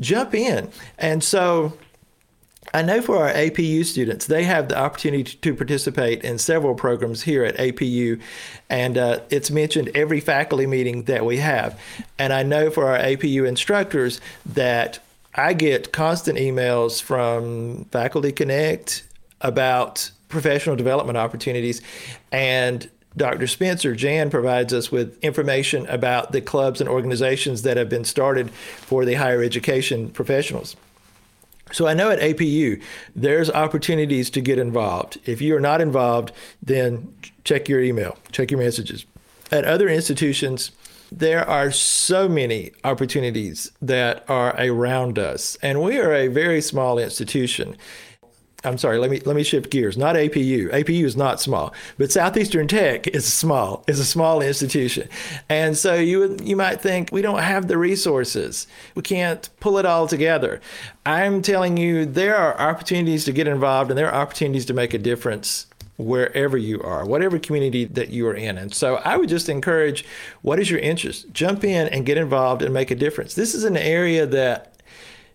jump 0.00 0.34
in. 0.34 0.70
And 0.98 1.22
so 1.22 1.74
I 2.72 2.82
know 2.82 3.00
for 3.00 3.16
our 3.16 3.32
APU 3.32 3.84
students, 3.84 4.26
they 4.26 4.44
have 4.44 4.68
the 4.68 4.78
opportunity 4.78 5.24
to 5.24 5.54
participate 5.54 6.22
in 6.22 6.38
several 6.38 6.74
programs 6.74 7.22
here 7.22 7.44
at 7.44 7.56
APU, 7.56 8.20
and 8.68 8.98
uh, 8.98 9.20
it's 9.30 9.50
mentioned 9.50 9.90
every 9.94 10.20
faculty 10.20 10.66
meeting 10.66 11.04
that 11.04 11.24
we 11.24 11.38
have. 11.38 11.78
And 12.18 12.32
I 12.32 12.42
know 12.42 12.70
for 12.70 12.86
our 12.86 12.98
APU 12.98 13.46
instructors 13.46 14.20
that 14.44 14.98
I 15.34 15.54
get 15.54 15.92
constant 15.92 16.38
emails 16.38 17.00
from 17.00 17.84
Faculty 17.86 18.32
Connect 18.32 19.04
about 19.40 20.10
professional 20.28 20.76
development 20.76 21.18
opportunities. 21.18 21.82
And 22.32 22.88
Dr. 23.16 23.46
Spencer 23.46 23.94
Jan 23.94 24.30
provides 24.30 24.72
us 24.72 24.92
with 24.92 25.18
information 25.22 25.86
about 25.86 26.32
the 26.32 26.40
clubs 26.40 26.80
and 26.80 26.88
organizations 26.88 27.62
that 27.62 27.76
have 27.76 27.88
been 27.88 28.04
started 28.04 28.50
for 28.50 29.04
the 29.04 29.14
higher 29.14 29.42
education 29.42 30.10
professionals. 30.10 30.76
So 31.72 31.86
I 31.86 31.94
know 31.94 32.10
at 32.10 32.20
APU 32.20 32.82
there's 33.14 33.50
opportunities 33.50 34.30
to 34.30 34.40
get 34.40 34.58
involved. 34.58 35.18
If 35.26 35.40
you 35.40 35.54
are 35.56 35.60
not 35.60 35.80
involved, 35.80 36.32
then 36.62 37.12
check 37.44 37.68
your 37.68 37.82
email, 37.82 38.16
check 38.32 38.50
your 38.50 38.60
messages. 38.60 39.04
At 39.50 39.64
other 39.64 39.88
institutions, 39.88 40.70
there 41.10 41.46
are 41.48 41.70
so 41.70 42.28
many 42.28 42.72
opportunities 42.84 43.72
that 43.80 44.24
are 44.28 44.54
around 44.58 45.18
us, 45.18 45.56
and 45.62 45.82
we 45.82 45.98
are 45.98 46.12
a 46.12 46.28
very 46.28 46.60
small 46.60 46.98
institution. 46.98 47.76
I'm 48.64 48.76
sorry, 48.76 48.98
let 48.98 49.10
me 49.10 49.20
let 49.20 49.36
me 49.36 49.44
shift 49.44 49.70
gears. 49.70 49.96
Not 49.96 50.16
APU. 50.16 50.68
APU 50.72 51.04
is 51.04 51.16
not 51.16 51.40
small, 51.40 51.72
but 51.96 52.10
Southeastern 52.10 52.66
Tech 52.66 53.06
is 53.06 53.32
small. 53.32 53.84
Is 53.86 54.00
a 54.00 54.04
small 54.04 54.40
institution, 54.40 55.08
and 55.48 55.76
so 55.76 55.94
you 55.94 56.36
you 56.42 56.56
might 56.56 56.80
think 56.80 57.10
we 57.12 57.22
don't 57.22 57.38
have 57.38 57.68
the 57.68 57.78
resources. 57.78 58.66
We 58.96 59.02
can't 59.02 59.48
pull 59.60 59.78
it 59.78 59.86
all 59.86 60.08
together. 60.08 60.60
I'm 61.06 61.40
telling 61.40 61.76
you, 61.76 62.04
there 62.04 62.34
are 62.34 62.60
opportunities 62.60 63.24
to 63.26 63.32
get 63.32 63.46
involved, 63.46 63.92
and 63.92 63.98
there 63.98 64.10
are 64.10 64.22
opportunities 64.22 64.66
to 64.66 64.74
make 64.74 64.92
a 64.92 64.98
difference 64.98 65.68
wherever 65.96 66.56
you 66.56 66.82
are, 66.82 67.06
whatever 67.06 67.38
community 67.38 67.84
that 67.84 68.10
you 68.10 68.26
are 68.26 68.34
in. 68.34 68.58
And 68.58 68.74
so 68.74 68.96
I 68.96 69.16
would 69.16 69.28
just 69.28 69.48
encourage, 69.48 70.04
what 70.42 70.58
is 70.58 70.70
your 70.70 70.80
interest? 70.80 71.32
Jump 71.32 71.62
in 71.64 71.88
and 71.88 72.06
get 72.06 72.16
involved 72.16 72.62
and 72.62 72.72
make 72.72 72.90
a 72.90 72.94
difference. 72.96 73.34
This 73.34 73.54
is 73.54 73.64
an 73.64 73.76
area 73.76 74.24
that 74.26 74.80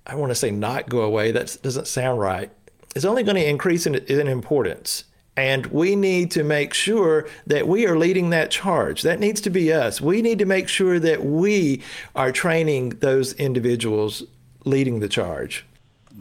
I 0.05 0.15
want 0.15 0.31
to 0.31 0.35
say 0.35 0.51
not 0.51 0.89
go 0.89 1.01
away. 1.01 1.31
That 1.31 1.57
doesn't 1.61 1.87
sound 1.87 2.19
right 2.19 2.49
is 2.95 3.05
only 3.05 3.23
going 3.23 3.35
to 3.35 3.47
increase 3.47 3.85
in, 3.85 3.95
in 3.95 4.27
importance. 4.27 5.05
And 5.35 5.65
we 5.67 5.95
need 5.95 6.29
to 6.31 6.43
make 6.43 6.73
sure 6.73 7.27
that 7.47 7.67
we 7.67 7.87
are 7.87 7.97
leading 7.97 8.29
that 8.29 8.51
charge. 8.51 9.01
That 9.01 9.19
needs 9.19 9.41
to 9.41 9.49
be 9.49 9.73
us. 9.73 9.99
We 9.99 10.21
need 10.21 10.37
to 10.39 10.45
make 10.45 10.67
sure 10.67 10.99
that 10.99 11.25
we 11.25 11.81
are 12.15 12.31
training 12.31 12.89
those 12.99 13.33
individuals 13.33 14.23
leading 14.63 14.99
the 14.99 15.09
charge. 15.09 15.65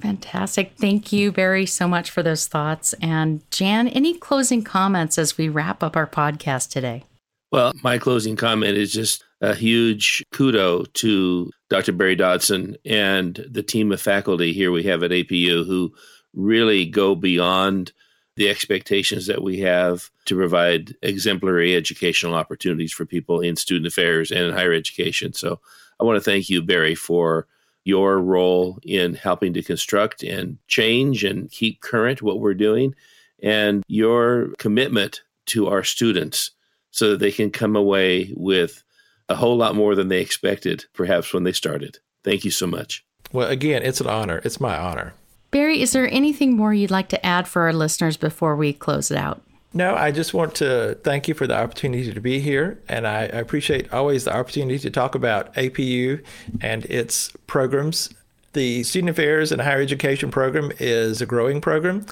Fantastic. 0.00 0.72
Thank 0.78 1.12
you, 1.12 1.30
Barry, 1.30 1.66
so 1.66 1.86
much 1.86 2.10
for 2.10 2.22
those 2.22 2.46
thoughts. 2.46 2.94
And 3.02 3.48
Jan, 3.50 3.88
any 3.88 4.16
closing 4.16 4.64
comments 4.64 5.18
as 5.18 5.36
we 5.36 5.50
wrap 5.50 5.82
up 5.82 5.96
our 5.96 6.06
podcast 6.06 6.70
today? 6.70 7.04
Well, 7.50 7.74
my 7.82 7.98
closing 7.98 8.34
comment 8.34 8.78
is 8.78 8.90
just 8.90 9.22
a 9.42 9.54
huge 9.54 10.24
kudo 10.32 10.90
to 10.94 11.50
Dr. 11.68 11.92
Barry 11.92 12.16
Dotson 12.16 12.76
and 12.86 13.44
the 13.50 13.62
team 13.62 13.92
of 13.92 14.00
faculty 14.00 14.54
here 14.54 14.72
we 14.72 14.84
have 14.84 15.02
at 15.02 15.10
APU 15.10 15.66
who 15.66 15.92
really 16.34 16.86
go 16.86 17.14
beyond 17.14 17.92
the 18.36 18.48
expectations 18.48 19.26
that 19.26 19.42
we 19.42 19.60
have 19.60 20.10
to 20.24 20.34
provide 20.34 20.94
exemplary 21.02 21.76
educational 21.76 22.34
opportunities 22.34 22.92
for 22.92 23.04
people 23.04 23.40
in 23.40 23.56
student 23.56 23.86
affairs 23.86 24.30
and 24.30 24.40
in 24.40 24.54
higher 24.54 24.72
education. 24.72 25.32
So 25.34 25.60
I 26.00 26.04
want 26.04 26.16
to 26.16 26.30
thank 26.30 26.48
you, 26.48 26.62
Barry, 26.62 26.94
for 26.94 27.46
your 27.84 28.18
role 28.18 28.78
in 28.82 29.14
helping 29.14 29.52
to 29.54 29.62
construct 29.62 30.22
and 30.22 30.58
change 30.66 31.24
and 31.24 31.50
keep 31.50 31.80
current 31.80 32.22
what 32.22 32.40
we're 32.40 32.54
doing 32.54 32.94
and 33.42 33.82
your 33.88 34.48
commitment 34.58 35.22
to 35.46 35.68
our 35.68 35.82
students 35.82 36.52
so 36.90 37.10
that 37.10 37.18
they 37.18 37.32
can 37.32 37.50
come 37.50 37.74
away 37.74 38.32
with 38.36 38.82
a 39.28 39.34
whole 39.34 39.56
lot 39.56 39.74
more 39.74 39.94
than 39.94 40.08
they 40.08 40.20
expected, 40.20 40.84
perhaps 40.92 41.34
when 41.34 41.42
they 41.42 41.52
started. 41.52 41.98
Thank 42.22 42.44
you 42.44 42.50
so 42.50 42.66
much. 42.66 43.04
Well, 43.32 43.48
again, 43.48 43.82
it's 43.82 44.00
an 44.00 44.06
honor. 44.06 44.40
It's 44.44 44.60
my 44.60 44.78
honor. 44.78 45.14
Barry, 45.52 45.82
is 45.82 45.92
there 45.92 46.10
anything 46.10 46.56
more 46.56 46.72
you'd 46.72 46.90
like 46.90 47.10
to 47.10 47.24
add 47.24 47.46
for 47.46 47.62
our 47.62 47.74
listeners 47.74 48.16
before 48.16 48.56
we 48.56 48.72
close 48.72 49.10
it 49.10 49.18
out? 49.18 49.42
No, 49.74 49.94
I 49.94 50.10
just 50.10 50.34
want 50.34 50.54
to 50.56 50.98
thank 51.04 51.28
you 51.28 51.34
for 51.34 51.46
the 51.46 51.56
opportunity 51.56 52.12
to 52.12 52.20
be 52.20 52.40
here. 52.40 52.80
And 52.88 53.06
I, 53.06 53.24
appreciate 53.24 53.92
always 53.92 54.24
the 54.24 54.34
opportunity 54.34 54.78
to 54.78 54.90
talk 54.90 55.14
about 55.14 55.54
APU 55.54 56.24
and 56.60 56.86
its 56.86 57.32
programs. 57.46 58.12
The 58.54 58.82
Student 58.82 59.10
Affairs 59.10 59.52
and 59.52 59.60
Higher 59.62 59.80
Education 59.80 60.30
program 60.30 60.72
is 60.78 61.20
a 61.20 61.26
growing 61.26 61.60
program. 61.60 62.06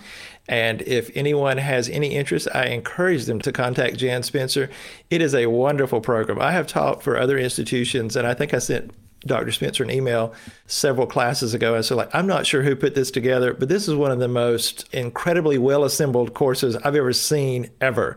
And 0.48 0.82
if 0.82 1.10
anyone 1.14 1.58
has 1.58 1.88
any 1.88 2.14
interest, 2.16 2.48
I 2.54 2.66
encourage 2.66 3.24
them 3.24 3.40
to 3.40 3.52
contact 3.52 3.96
Jan 3.96 4.22
Spencer. 4.22 4.68
It 5.08 5.22
is 5.22 5.34
a 5.34 5.46
wonderful 5.46 6.00
program. 6.00 6.40
I 6.40 6.52
have 6.52 6.66
taught 6.66 7.02
for 7.02 7.18
other 7.18 7.38
institutions, 7.38 8.16
and 8.16 8.26
I 8.26 8.34
think 8.34 8.52
I 8.52 8.58
sent 8.58 8.92
Dr. 9.26 9.52
Spencer 9.52 9.82
an 9.82 9.90
email 9.90 10.32
several 10.66 11.06
classes 11.06 11.52
ago. 11.52 11.76
I 11.76 11.82
said, 11.82 11.96
like, 11.96 12.14
I'm 12.14 12.26
not 12.26 12.46
sure 12.46 12.62
who 12.62 12.74
put 12.74 12.94
this 12.94 13.10
together, 13.10 13.52
but 13.52 13.68
this 13.68 13.86
is 13.86 13.94
one 13.94 14.10
of 14.10 14.18
the 14.18 14.28
most 14.28 14.88
incredibly 14.92 15.58
well 15.58 15.84
assembled 15.84 16.32
courses 16.32 16.76
I've 16.76 16.96
ever 16.96 17.12
seen 17.12 17.70
ever. 17.80 18.16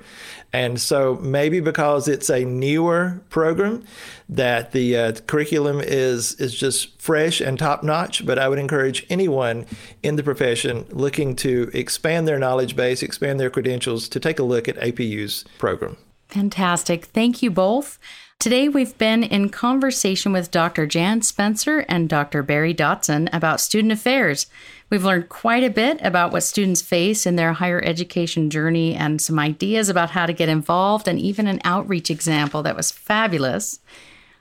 And 0.53 0.79
so 0.79 1.15
maybe 1.15 1.59
because 1.59 2.07
it's 2.07 2.29
a 2.29 2.45
newer 2.45 3.21
program, 3.29 3.83
that 4.29 4.71
the 4.71 4.95
uh, 4.95 5.11
curriculum 5.27 5.81
is 5.81 6.35
is 6.35 6.53
just 6.53 7.01
fresh 7.01 7.41
and 7.41 7.57
top 7.59 7.83
notch. 7.83 8.25
But 8.25 8.39
I 8.39 8.47
would 8.47 8.59
encourage 8.59 9.05
anyone 9.09 9.65
in 10.03 10.15
the 10.15 10.23
profession 10.23 10.85
looking 10.91 11.35
to 11.37 11.69
expand 11.73 12.27
their 12.27 12.39
knowledge 12.39 12.75
base, 12.75 13.03
expand 13.03 13.39
their 13.39 13.49
credentials, 13.49 14.07
to 14.09 14.19
take 14.19 14.39
a 14.39 14.43
look 14.43 14.67
at 14.67 14.77
APU's 14.77 15.43
program. 15.57 15.97
Fantastic. 16.29 17.05
Thank 17.05 17.41
you 17.41 17.51
both. 17.51 17.99
Today, 18.39 18.67
we've 18.67 18.97
been 18.97 19.23
in 19.23 19.47
conversation 19.49 20.33
with 20.33 20.51
Dr. 20.51 20.85
Jan 20.85 21.21
Spencer 21.21 21.85
and 21.87 22.09
Dr. 22.09 22.43
Barry 22.43 22.73
Dotson 22.73 23.29
about 23.31 23.61
student 23.61 23.93
affairs. 23.93 24.47
We've 24.89 25.05
learned 25.05 25.29
quite 25.29 25.63
a 25.63 25.69
bit 25.69 25.99
about 26.01 26.33
what 26.33 26.43
students 26.43 26.81
face 26.81 27.25
in 27.25 27.37
their 27.37 27.53
higher 27.53 27.81
education 27.81 28.49
journey 28.49 28.95
and 28.95 29.21
some 29.21 29.39
ideas 29.39 29.87
about 29.87 30.09
how 30.11 30.25
to 30.25 30.33
get 30.33 30.49
involved, 30.49 31.07
and 31.07 31.17
even 31.17 31.47
an 31.47 31.61
outreach 31.63 32.11
example 32.11 32.63
that 32.63 32.75
was 32.75 32.91
fabulous. 32.91 33.79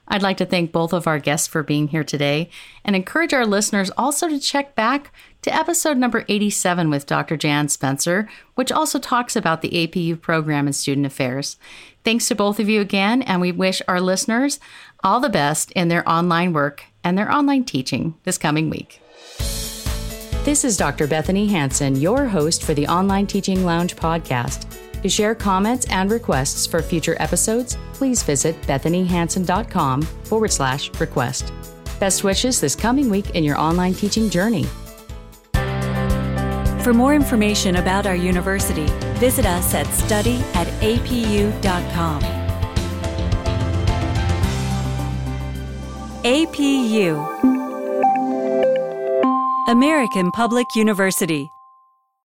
I'd 0.05 0.21
like 0.21 0.37
to 0.37 0.45
thank 0.45 0.73
both 0.73 0.91
of 0.91 1.07
our 1.07 1.17
guests 1.17 1.47
for 1.47 1.63
being 1.63 1.87
here 1.87 2.03
today 2.03 2.49
and 2.83 2.95
encourage 2.95 3.33
our 3.33 3.45
listeners 3.45 3.89
also 3.91 4.27
to 4.27 4.37
check 4.37 4.75
back 4.75 5.13
to 5.43 5.55
episode 5.55 5.97
number 5.97 6.25
87 6.27 6.89
with 6.89 7.05
Dr. 7.05 7.37
Jan 7.37 7.69
Spencer, 7.69 8.27
which 8.55 8.71
also 8.71 8.99
talks 8.99 9.35
about 9.37 9.61
the 9.61 9.69
APU 9.69 10.19
program 10.19 10.67
in 10.67 10.73
student 10.73 11.05
affairs. 11.05 11.57
Thanks 12.03 12.27
to 12.27 12.35
both 12.35 12.59
of 12.59 12.67
you 12.67 12.81
again, 12.81 13.21
and 13.21 13.39
we 13.39 13.51
wish 13.51 13.81
our 13.87 14.01
listeners 14.01 14.59
all 15.03 15.19
the 15.19 15.29
best 15.29 15.71
in 15.71 15.87
their 15.87 16.07
online 16.07 16.51
work 16.51 16.83
and 17.03 17.17
their 17.17 17.31
online 17.31 17.63
teaching 17.63 18.15
this 18.23 18.37
coming 18.37 18.69
week. 18.69 18.99
This 20.43 20.65
is 20.65 20.75
Dr. 20.75 21.07
Bethanie 21.07 21.49
Hansen, 21.49 21.95
your 21.95 22.25
host 22.25 22.63
for 22.63 22.73
the 22.73 22.87
Online 22.87 23.25
Teaching 23.25 23.63
Lounge 23.63 23.95
podcast. 23.95 24.65
To 25.01 25.07
share 25.07 25.33
comments 25.33 25.85
and 25.89 26.11
requests 26.11 26.67
for 26.67 26.81
future 26.81 27.15
episodes, 27.19 27.77
please 27.93 28.23
visit 28.23 28.61
bethaniehansen.com 28.63 30.01
forward 30.01 30.51
slash 30.51 30.91
request. 30.99 31.53
Best 31.99 32.25
wishes 32.25 32.59
this 32.59 32.75
coming 32.75 33.09
week 33.09 33.29
in 33.31 33.45
your 33.45 33.57
online 33.57 33.93
teaching 33.93 34.29
journey. 34.29 34.65
For 36.83 36.93
more 36.93 37.15
information 37.15 37.77
about 37.77 38.05
our 38.05 38.15
university, 38.15 38.85
visit 39.17 39.45
us 39.45 39.73
at 39.73 39.87
study 39.87 40.43
at 40.53 40.67
apu.com. 40.81 42.21
APU 46.25 47.17
American 49.69 50.29
Public 50.31 50.75
University 50.75 51.53